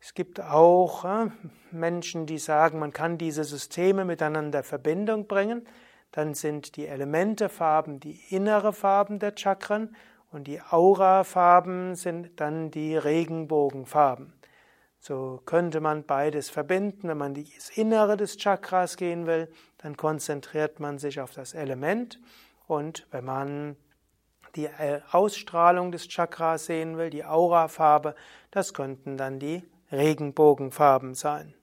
Es 0.00 0.14
gibt 0.14 0.40
auch 0.40 1.04
äh, 1.04 1.30
Menschen, 1.70 2.26
die 2.26 2.38
sagen, 2.38 2.78
man 2.78 2.92
kann 2.92 3.18
diese 3.18 3.44
Systeme 3.44 4.04
miteinander 4.04 4.58
in 4.58 4.64
Verbindung 4.64 5.26
bringen. 5.26 5.66
Dann 6.12 6.34
sind 6.34 6.76
die 6.76 6.86
Elementefarben 6.86 8.00
die 8.00 8.20
innere 8.30 8.72
Farben 8.72 9.18
der 9.18 9.34
Chakren 9.36 9.94
und 10.30 10.46
die 10.46 10.60
Aurafarben 10.60 11.94
sind 11.94 12.40
dann 12.40 12.70
die 12.70 12.96
Regenbogenfarben. 12.96 14.32
So 14.98 15.40
könnte 15.44 15.80
man 15.80 16.04
beides 16.04 16.50
verbinden. 16.50 17.08
Wenn 17.08 17.18
man 17.18 17.34
das 17.34 17.70
Innere 17.70 18.16
des 18.16 18.36
Chakras 18.38 18.96
gehen 18.96 19.26
will, 19.26 19.48
dann 19.78 19.96
konzentriert 19.96 20.80
man 20.80 20.98
sich 20.98 21.20
auf 21.20 21.32
das 21.32 21.54
Element. 21.54 22.20
Und 22.66 23.06
wenn 23.10 23.24
man 23.24 23.76
die 24.56 24.66
äh, 24.66 25.00
Ausstrahlung 25.12 25.92
des 25.92 26.08
Chakras 26.08 26.66
sehen 26.66 26.96
will, 26.96 27.10
die 27.10 27.24
Aurafarbe, 27.24 28.14
das 28.50 28.74
könnten 28.74 29.16
dann 29.16 29.38
die 29.38 29.62
Regenbogenfarben 29.92 31.14
sein. 31.14 31.54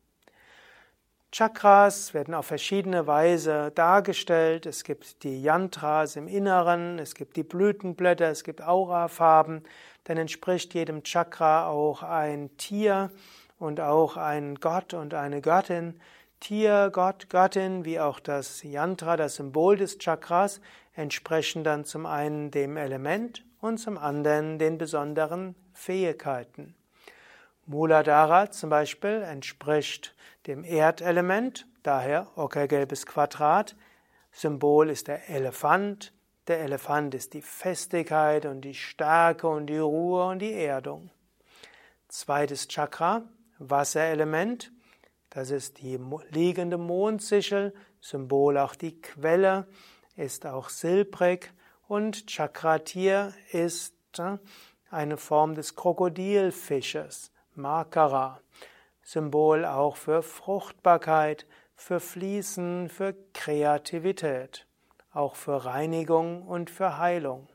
Chakras 1.33 2.13
werden 2.13 2.35
auf 2.35 2.45
verschiedene 2.45 3.07
Weise 3.07 3.71
dargestellt. 3.73 4.67
Es 4.67 4.83
gibt 4.83 5.23
die 5.23 5.41
Yantras 5.41 6.15
im 6.15 6.27
Inneren, 6.27 6.99
es 6.99 7.15
gibt 7.15 7.37
die 7.37 7.43
Blütenblätter, 7.43 8.29
es 8.29 8.43
gibt 8.43 8.61
Aurafarben. 8.61 9.63
Dann 10.03 10.17
entspricht 10.17 10.75
jedem 10.75 11.01
Chakra 11.01 11.67
auch 11.67 12.03
ein 12.03 12.55
Tier 12.57 13.09
und 13.57 13.79
auch 13.79 14.15
ein 14.15 14.55
Gott 14.55 14.93
und 14.93 15.15
eine 15.15 15.41
Göttin. 15.41 15.99
Tier, 16.39 16.91
Gott, 16.93 17.29
Göttin, 17.29 17.83
wie 17.83 17.99
auch 17.99 18.19
das 18.19 18.61
Yantra, 18.61 19.17
das 19.17 19.37
Symbol 19.37 19.77
des 19.77 19.97
Chakras, 19.97 20.61
entsprechen 20.93 21.63
dann 21.63 21.83
zum 21.83 22.05
einen 22.05 22.51
dem 22.51 22.77
Element 22.77 23.43
und 23.59 23.79
zum 23.79 23.97
anderen 23.97 24.59
den 24.59 24.77
besonderen 24.77 25.55
Fähigkeiten. 25.73 26.75
Muladhara 27.65 28.51
zum 28.51 28.69
Beispiel 28.69 29.21
entspricht 29.21 30.15
dem 30.47 30.63
Erdelement, 30.63 31.65
daher 31.81 32.27
ockergelbes 32.35 33.05
Quadrat. 33.05 33.75
Symbol 34.31 34.89
ist 34.89 35.07
der 35.07 35.29
Elefant. 35.29 36.13
Der 36.47 36.59
Elefant 36.59 37.15
ist 37.15 37.33
die 37.33 37.41
Festigkeit 37.41 38.45
und 38.45 38.61
die 38.61 38.73
Stärke 38.73 39.47
und 39.47 39.67
die 39.67 39.77
Ruhe 39.77 40.25
und 40.27 40.39
die 40.39 40.53
Erdung. 40.53 41.09
Zweites 42.09 42.67
Chakra, 42.67 43.23
Wasserelement. 43.59 44.71
Das 45.29 45.49
ist 45.49 45.81
die 45.81 45.97
liegende 46.31 46.77
Mondsichel, 46.77 47.73
Symbol 48.01 48.57
auch 48.57 48.75
die 48.75 48.99
Quelle, 48.99 49.67
ist 50.15 50.45
auch 50.45 50.69
silbrig 50.69 51.53
und 51.87 52.29
Chakratier 52.29 53.33
ist 53.51 53.95
äh, 54.19 54.37
eine 54.91 55.17
Form 55.17 55.55
des 55.55 55.75
Krokodilfisches. 55.75 57.32
Makara, 57.55 58.41
Symbol 59.01 59.65
auch 59.65 59.97
für 59.97 60.23
Fruchtbarkeit, 60.23 61.45
für 61.75 61.99
Fließen, 61.99 62.89
für 62.89 63.15
Kreativität, 63.33 64.65
auch 65.11 65.35
für 65.35 65.65
Reinigung 65.65 66.43
und 66.43 66.69
für 66.69 66.97
Heilung. 66.97 67.49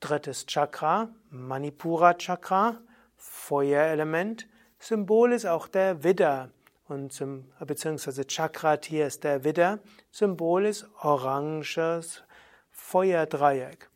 Drittes 0.00 0.46
Chakra, 0.46 1.10
Manipura 1.30 2.14
Chakra, 2.14 2.78
Feuerelement, 3.16 4.48
Symbol 4.78 5.32
ist 5.32 5.44
auch 5.44 5.68
der 5.68 6.02
Widder. 6.02 6.50
Und 6.88 7.12
zum, 7.12 7.52
beziehungsweise 7.60 8.24
Chakratier 8.26 9.06
ist 9.06 9.22
der 9.22 9.44
Widder, 9.44 9.78
Symbol 10.10 10.64
ist 10.64 10.88
oranges 11.02 12.24
Feuerdreieck. 12.70 13.90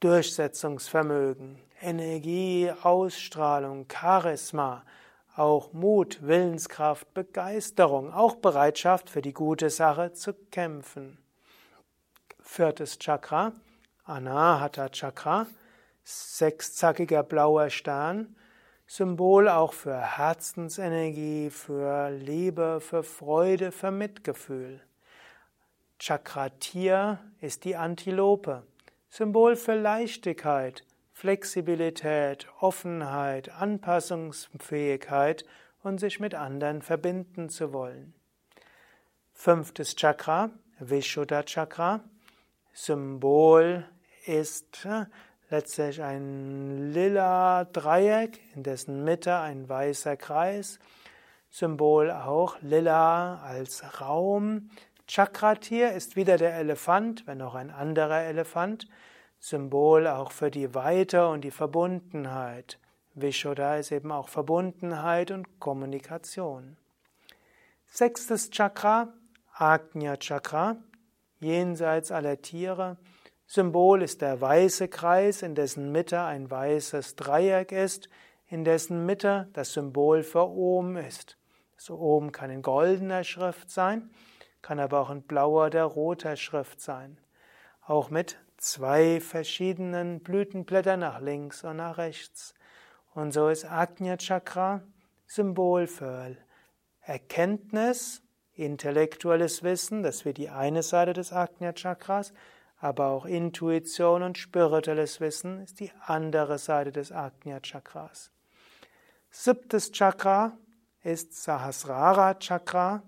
Durchsetzungsvermögen, 0.00 1.60
Energie, 1.84 2.72
Ausstrahlung, 2.82 3.86
Charisma, 3.92 4.84
auch 5.36 5.72
Mut, 5.72 6.18
Willenskraft, 6.22 7.12
Begeisterung, 7.12 8.12
auch 8.12 8.36
Bereitschaft 8.36 9.10
für 9.10 9.20
die 9.20 9.32
gute 9.34 9.68
Sache 9.68 10.12
zu 10.12 10.32
kämpfen. 10.50 11.18
Viertes 12.40 12.98
Chakra, 12.98 13.52
Anahata 14.04 14.88
Chakra, 14.88 15.46
sechszackiger 16.04 17.22
blauer 17.22 17.70
Stern, 17.70 18.36
Symbol 18.86 19.48
auch 19.48 19.72
für 19.72 19.96
Herzensenergie, 19.96 21.50
für 21.50 22.10
Liebe, 22.10 22.80
für 22.80 23.02
Freude, 23.02 23.72
für 23.72 23.90
Mitgefühl. 23.90 24.80
Chakratier 25.98 27.18
ist 27.40 27.64
die 27.64 27.76
Antilope, 27.76 28.62
Symbol 29.08 29.56
für 29.56 29.74
Leichtigkeit, 29.74 30.84
Flexibilität, 31.14 32.48
Offenheit, 32.60 33.48
Anpassungsfähigkeit 33.48 35.46
und 35.82 35.98
sich 35.98 36.18
mit 36.18 36.34
anderen 36.34 36.82
verbinden 36.82 37.48
zu 37.48 37.72
wollen. 37.72 38.12
Fünftes 39.32 39.94
Chakra, 39.94 40.50
Vishuddha 40.80 41.44
Chakra. 41.44 42.00
Symbol 42.72 43.84
ist 44.26 44.84
äh, 44.84 45.06
letztlich 45.50 46.02
ein 46.02 46.92
lila 46.92 47.64
Dreieck, 47.64 48.40
in 48.56 48.64
dessen 48.64 49.04
Mitte 49.04 49.36
ein 49.36 49.68
weißer 49.68 50.16
Kreis. 50.16 50.80
Symbol 51.48 52.10
auch 52.10 52.56
lila 52.60 53.40
als 53.40 54.00
Raum. 54.00 54.68
Chakratier 55.06 55.92
ist 55.92 56.16
wieder 56.16 56.38
der 56.38 56.54
Elefant, 56.54 57.26
wenn 57.28 57.40
auch 57.40 57.54
ein 57.54 57.70
anderer 57.70 58.22
Elefant. 58.22 58.88
Symbol 59.46 60.06
auch 60.06 60.32
für 60.32 60.50
die 60.50 60.74
Weite 60.74 61.28
und 61.28 61.42
die 61.42 61.50
Verbundenheit. 61.50 62.78
Vishuddha 63.12 63.76
ist 63.76 63.92
eben 63.92 64.10
auch 64.10 64.30
Verbundenheit 64.30 65.30
und 65.30 65.60
Kommunikation. 65.60 66.78
Sechstes 67.84 68.48
Chakra, 68.48 69.12
Agnya 69.52 70.16
Chakra, 70.16 70.78
jenseits 71.40 72.10
aller 72.10 72.40
Tiere. 72.40 72.96
Symbol 73.46 74.00
ist 74.00 74.22
der 74.22 74.40
weiße 74.40 74.88
Kreis, 74.88 75.42
in 75.42 75.54
dessen 75.54 75.92
Mitte 75.92 76.22
ein 76.22 76.50
weißes 76.50 77.14
Dreieck 77.16 77.70
ist, 77.70 78.08
in 78.46 78.64
dessen 78.64 79.04
Mitte 79.04 79.50
das 79.52 79.74
Symbol 79.74 80.22
für 80.22 80.48
Om 80.48 80.96
ist. 80.96 81.36
Das 81.76 81.90
Om 81.90 82.32
kann 82.32 82.48
in 82.48 82.62
goldener 82.62 83.24
Schrift 83.24 83.70
sein, 83.70 84.08
kann 84.62 84.80
aber 84.80 85.00
auch 85.00 85.10
in 85.10 85.20
blauer 85.20 85.66
oder 85.66 85.84
roter 85.84 86.36
Schrift 86.36 86.80
sein. 86.80 87.18
Auch 87.86 88.08
mit 88.08 88.38
zwei 88.64 89.20
verschiedenen 89.20 90.20
Blütenblättern 90.20 91.00
nach 91.00 91.20
links 91.20 91.64
und 91.64 91.76
nach 91.76 91.98
rechts. 91.98 92.54
Und 93.12 93.32
so 93.32 93.48
ist 93.48 93.66
Agnya 93.66 94.16
Chakra 94.16 94.82
Symbol 95.26 95.86
für 95.86 96.36
Erkenntnis, 97.02 98.22
intellektuelles 98.54 99.62
Wissen, 99.62 100.02
das 100.02 100.24
wird 100.24 100.38
die 100.38 100.48
eine 100.48 100.82
Seite 100.82 101.12
des 101.12 101.30
Agnya 101.32 101.74
Chakras, 101.74 102.32
aber 102.78 103.08
auch 103.08 103.26
Intuition 103.26 104.22
und 104.22 104.38
spirituelles 104.38 105.20
Wissen 105.20 105.60
ist 105.60 105.80
die 105.80 105.92
andere 106.00 106.56
Seite 106.56 106.90
des 106.90 107.12
Agnya 107.12 107.60
Chakras. 107.60 108.30
Siebtes 109.30 109.92
Chakra 109.92 110.56
ist 111.02 111.34
Sahasrara 111.34 112.34
Chakra, 112.38 113.02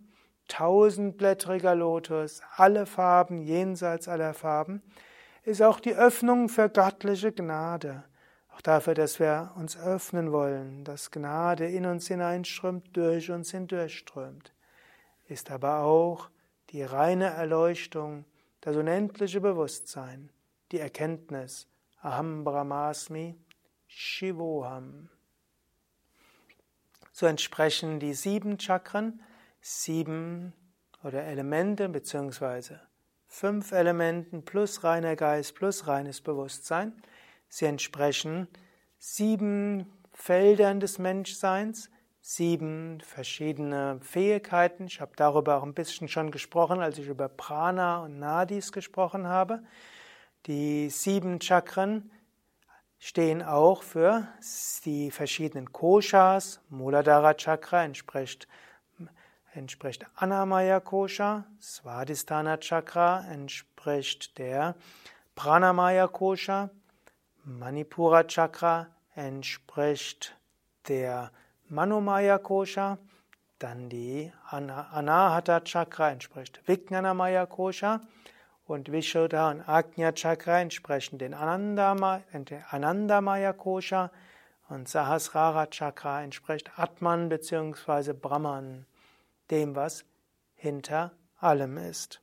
tausendblättriger 0.49 1.75
Lotus, 1.75 2.42
alle 2.57 2.85
Farben, 2.85 3.40
jenseits 3.40 4.07
aller 4.07 4.35
Farben 4.35 4.83
ist 5.47 5.63
auch 5.63 5.79
die 5.79 5.95
Öffnung 5.95 6.49
für 6.49 6.69
göttliche 6.69 7.33
Gnade. 7.33 8.05
Auch 8.49 8.61
dafür, 8.61 8.95
dass 8.95 9.21
wir 9.21 9.53
uns 9.57 9.77
öffnen 9.79 10.33
wollen, 10.33 10.85
dass 10.85 11.13
Gnade 11.13 11.69
in 11.69 11.87
uns 11.87 12.09
hineinströmt, 12.09 12.97
durch 12.97 13.31
uns 13.31 13.53
hindurchströmt. 13.53 14.53
Ist 15.29 15.51
aber 15.51 15.81
auch 15.81 16.31
die 16.71 16.83
reine 16.83 17.27
Erleuchtung, 17.27 18.25
das 18.61 18.77
unendliche 18.77 19.41
Bewusstsein, 19.41 20.31
die 20.73 20.81
Erkenntnis 20.81 21.69
Aham 22.03 22.43
Brahmasmi 22.43 23.37
Shivoham. 23.87 25.09
So 27.13 27.27
entsprechen 27.27 28.01
die 28.01 28.15
sieben 28.15 28.59
Chakren 28.59 29.21
sieben 29.61 30.53
oder 31.03 31.25
Elemente 31.25 31.89
beziehungsweise 31.89 32.81
fünf 33.37 33.72
Elementen 33.72 34.46
plus 34.46 34.83
reiner 34.83 35.14
Geist 35.14 35.55
plus 35.57 35.87
reines 35.87 36.22
Bewusstsein. 36.22 36.94
Sie 37.49 37.66
entsprechen 37.66 38.49
sieben 38.99 39.92
Feldern 40.14 40.81
des 40.81 40.99
Menschseins, 40.99 41.90
sieben 42.22 42.99
verschiedene 43.03 44.01
Fähigkeiten. 44.01 44.87
Ich 44.87 45.03
habe 45.03 45.12
darüber 45.16 45.59
auch 45.59 45.64
ein 45.64 45.75
bisschen 45.75 46.09
schon 46.09 46.31
gesprochen, 46.31 46.81
als 46.81 46.96
ich 46.96 47.09
über 47.09 47.29
Prana 47.29 48.03
und 48.05 48.18
Nadis 48.18 48.72
gesprochen 48.72 49.27
habe. 49.27 49.62
Die 50.46 50.88
sieben 50.88 51.38
Chakren 51.42 52.11
stehen 52.99 53.42
auch 53.42 53.83
für 53.83 54.29
die 54.87 55.11
verschiedenen 55.11 55.75
Koshas. 55.75 56.62
Muladhara 56.70 57.35
Chakra 57.35 57.85
entspricht, 57.85 58.49
entspricht 59.57 60.07
Anamaya 60.16 60.81
Kosha, 60.81 61.45
Svadhisthana 61.61 62.59
Chakra 62.59 63.25
entspricht 63.31 64.38
der 64.38 64.75
Pranamaya 65.35 66.07
Kosha, 66.09 66.71
Manipura 67.45 68.25
Chakra 68.25 68.88
entspricht 69.14 70.37
der 70.88 71.31
Manomaya 71.69 72.38
Kosha, 72.38 72.99
dann 73.59 73.88
die 73.88 74.31
Anahata 74.51 75.61
Chakra 75.61 76.11
entspricht 76.11 76.61
Vijnanamaya 76.66 77.47
Kosha 77.47 78.01
und 78.66 78.92
Vishuddha 78.92 79.51
und 79.51 79.66
Ajna 79.66 80.12
Chakra 80.12 80.61
entsprechen 80.61 81.19
den 81.19 81.33
Anandamaya 81.33 82.23
Kosha 83.55 84.11
und 84.69 84.88
Sahasrara 84.88 85.66
Chakra 85.66 86.23
entspricht 86.23 86.71
Atman 86.77 87.29
bzw. 87.29 88.12
Brahman, 88.12 88.85
dem 89.51 89.75
was 89.75 90.05
hinter 90.55 91.13
allem 91.39 91.79
ist. 91.79 92.23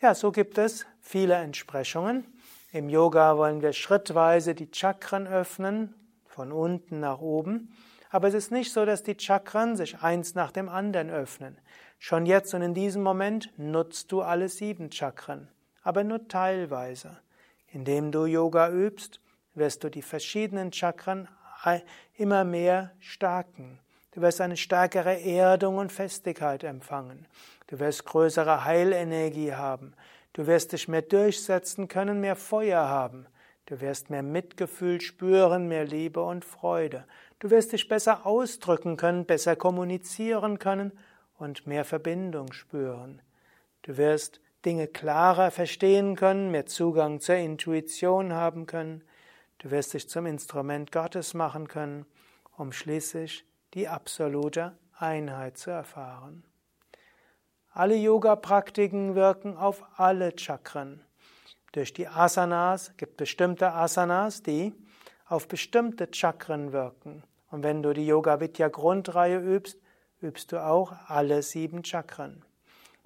Ja, 0.00 0.14
so 0.14 0.32
gibt 0.32 0.58
es 0.58 0.86
viele 1.00 1.34
Entsprechungen. 1.34 2.26
Im 2.72 2.88
Yoga 2.88 3.36
wollen 3.36 3.62
wir 3.62 3.72
schrittweise 3.72 4.54
die 4.54 4.68
Chakren 4.72 5.26
öffnen, 5.26 5.94
von 6.26 6.50
unten 6.50 7.00
nach 7.00 7.20
oben. 7.20 7.72
Aber 8.10 8.28
es 8.28 8.34
ist 8.34 8.50
nicht 8.50 8.72
so, 8.72 8.84
dass 8.84 9.02
die 9.02 9.16
Chakren 9.18 9.76
sich 9.76 10.02
eins 10.02 10.34
nach 10.34 10.52
dem 10.52 10.68
anderen 10.68 11.10
öffnen. 11.10 11.58
Schon 11.98 12.26
jetzt 12.26 12.52
und 12.54 12.62
in 12.62 12.74
diesem 12.74 13.02
Moment 13.02 13.52
nutzt 13.56 14.12
du 14.12 14.22
alle 14.22 14.48
sieben 14.48 14.92
Chakren, 14.92 15.48
aber 15.82 16.04
nur 16.04 16.28
teilweise. 16.28 17.18
Indem 17.66 18.12
du 18.12 18.26
Yoga 18.26 18.70
übst, 18.70 19.20
wirst 19.54 19.84
du 19.84 19.88
die 19.88 20.02
verschiedenen 20.02 20.72
Chakren 20.72 21.28
immer 22.14 22.44
mehr 22.44 22.92
stärken. 22.98 23.80
Du 24.14 24.20
wirst 24.20 24.40
eine 24.40 24.56
stärkere 24.56 25.20
Erdung 25.20 25.78
und 25.78 25.90
Festigkeit 25.90 26.62
empfangen. 26.62 27.26
Du 27.66 27.80
wirst 27.80 28.04
größere 28.04 28.64
Heilenergie 28.64 29.52
haben. 29.52 29.92
Du 30.34 30.46
wirst 30.46 30.72
dich 30.72 30.86
mehr 30.86 31.02
durchsetzen 31.02 31.88
können, 31.88 32.20
mehr 32.20 32.36
Feuer 32.36 32.88
haben. 32.88 33.26
Du 33.66 33.80
wirst 33.80 34.10
mehr 34.10 34.22
Mitgefühl 34.22 35.00
spüren, 35.00 35.66
mehr 35.66 35.84
Liebe 35.84 36.22
und 36.22 36.44
Freude. 36.44 37.06
Du 37.40 37.50
wirst 37.50 37.72
dich 37.72 37.88
besser 37.88 38.24
ausdrücken 38.24 38.96
können, 38.96 39.24
besser 39.24 39.56
kommunizieren 39.56 40.60
können 40.60 40.92
und 41.36 41.66
mehr 41.66 41.84
Verbindung 41.84 42.52
spüren. 42.52 43.20
Du 43.82 43.96
wirst 43.96 44.40
Dinge 44.64 44.86
klarer 44.86 45.50
verstehen 45.50 46.14
können, 46.14 46.52
mehr 46.52 46.66
Zugang 46.66 47.20
zur 47.20 47.34
Intuition 47.34 48.32
haben 48.32 48.66
können. 48.66 49.02
Du 49.58 49.72
wirst 49.72 49.92
dich 49.94 50.08
zum 50.08 50.26
Instrument 50.26 50.92
Gottes 50.92 51.34
machen 51.34 51.66
können, 51.66 52.06
um 52.56 52.70
schließlich 52.70 53.44
die 53.74 53.88
absolute 53.88 54.76
Einheit 54.98 55.58
zu 55.58 55.70
erfahren. 55.70 56.44
Alle 57.72 57.96
Yoga-Praktiken 57.96 59.14
wirken 59.16 59.56
auf 59.56 59.84
alle 59.96 60.38
Chakren. 60.38 61.04
Durch 61.72 61.92
die 61.92 62.06
Asanas 62.06 62.92
gibt 62.96 63.16
bestimmte 63.16 63.72
Asanas, 63.72 64.42
die 64.42 64.72
auf 65.26 65.48
bestimmte 65.48 66.08
Chakren 66.12 66.72
wirken. 66.72 67.24
Und 67.50 67.64
wenn 67.64 67.82
du 67.82 67.92
die 67.92 68.06
Yoga 68.06 68.40
Vidya 68.40 68.68
Grundreihe 68.68 69.38
übst, 69.38 69.78
übst 70.20 70.52
du 70.52 70.64
auch 70.64 70.92
alle 71.08 71.42
sieben 71.42 71.84
Chakren. 71.84 72.44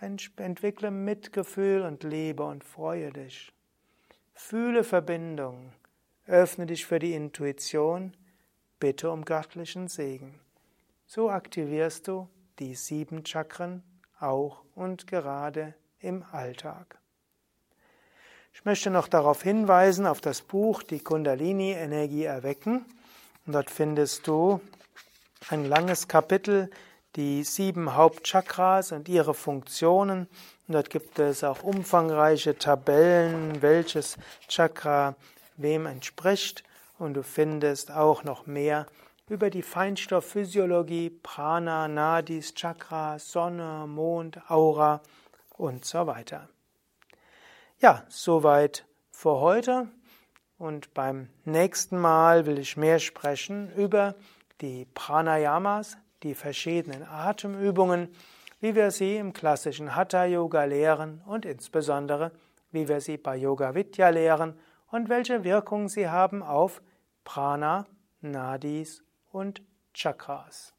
Entwickle 0.00 0.90
Mitgefühl 0.90 1.82
und 1.82 2.04
Liebe 2.04 2.42
und 2.42 2.64
freue 2.64 3.12
dich. 3.12 3.52
Fühle 4.32 4.84
Verbindung. 4.84 5.74
Öffne 6.26 6.64
dich 6.64 6.86
für 6.86 6.98
die 6.98 7.12
Intuition. 7.12 8.16
Bitte 8.80 9.10
um 9.10 9.26
göttlichen 9.26 9.88
Segen. 9.88 10.40
So 11.06 11.28
aktivierst 11.28 12.08
du 12.08 12.26
die 12.58 12.74
sieben 12.74 13.26
Chakren 13.26 13.82
auch 14.18 14.64
und 14.74 15.06
gerade 15.06 15.74
im 16.00 16.24
Alltag. 16.32 16.98
Ich 18.54 18.64
möchte 18.64 18.88
noch 18.88 19.06
darauf 19.06 19.42
hinweisen, 19.42 20.06
auf 20.06 20.22
das 20.22 20.40
Buch 20.40 20.82
Die 20.82 21.00
Kundalini 21.00 21.72
Energie 21.72 22.24
erwecken. 22.24 22.86
Und 23.44 23.52
dort 23.52 23.70
findest 23.70 24.26
du 24.26 24.62
ein 25.48 25.64
langes 25.64 26.08
Kapitel, 26.08 26.70
die 27.16 27.42
sieben 27.42 27.94
Hauptchakras 27.94 28.92
und 28.92 29.08
ihre 29.08 29.34
Funktionen. 29.34 30.28
Und 30.66 30.74
dort 30.74 30.90
gibt 30.90 31.18
es 31.18 31.42
auch 31.42 31.62
umfangreiche 31.62 32.58
Tabellen, 32.58 33.62
welches 33.62 34.16
Chakra 34.48 35.16
wem 35.56 35.86
entspricht. 35.86 36.64
Und 36.98 37.14
du 37.14 37.22
findest 37.22 37.90
auch 37.90 38.24
noch 38.24 38.46
mehr 38.46 38.86
über 39.28 39.50
die 39.50 39.62
Feinstoffphysiologie, 39.62 41.10
Prana, 41.10 41.88
Nadis, 41.88 42.54
Chakras, 42.54 43.30
Sonne, 43.30 43.86
Mond, 43.86 44.40
Aura 44.50 45.00
und 45.56 45.84
so 45.84 46.06
weiter. 46.06 46.48
Ja, 47.80 48.04
soweit 48.08 48.86
für 49.10 49.40
heute. 49.40 49.88
Und 50.58 50.92
beim 50.94 51.28
nächsten 51.44 51.98
Mal 51.98 52.46
will 52.46 52.58
ich 52.58 52.76
mehr 52.76 52.98
sprechen 52.98 53.72
über 53.76 54.14
die 54.60 54.86
Pranayamas, 54.94 55.98
die 56.22 56.34
verschiedenen 56.34 57.02
Atemübungen, 57.04 58.08
wie 58.60 58.74
wir 58.74 58.90
sie 58.90 59.16
im 59.16 59.32
klassischen 59.32 59.94
Hatha 59.94 60.24
Yoga 60.24 60.64
lehren 60.64 61.22
und 61.26 61.46
insbesondere 61.46 62.32
wie 62.70 62.88
wir 62.88 63.00
sie 63.00 63.16
bei 63.16 63.36
Yoga 63.36 63.74
Vidya 63.74 64.08
lehren 64.10 64.58
und 64.90 65.08
welche 65.08 65.44
Wirkung 65.44 65.88
sie 65.88 66.08
haben 66.08 66.42
auf 66.42 66.82
Prana, 67.24 67.86
Nadis 68.20 69.02
und 69.30 69.62
Chakras. 69.94 70.74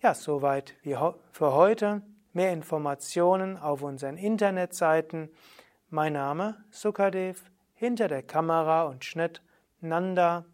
Ja, 0.00 0.14
soweit 0.14 0.74
für 1.32 1.52
heute. 1.52 2.02
Mehr 2.32 2.52
Informationen 2.52 3.56
auf 3.56 3.82
unseren 3.82 4.16
Internetseiten. 4.16 5.30
Mein 5.90 6.12
Name 6.12 6.62
Sukadev, 6.70 7.42
hinter 7.74 8.06
der 8.06 8.22
Kamera 8.22 8.84
und 8.84 9.04
Schnitt 9.04 9.42
Nanda. 9.80 10.44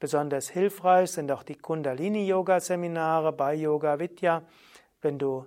Besonders 0.00 0.48
hilfreich 0.48 1.12
sind 1.12 1.30
auch 1.30 1.44
die 1.44 1.54
Kundalini-Yoga-Seminare 1.54 3.32
bei 3.32 3.54
Yoga 3.54 4.00
Vidya. 4.00 4.42
Wenn 5.02 5.20
du 5.20 5.46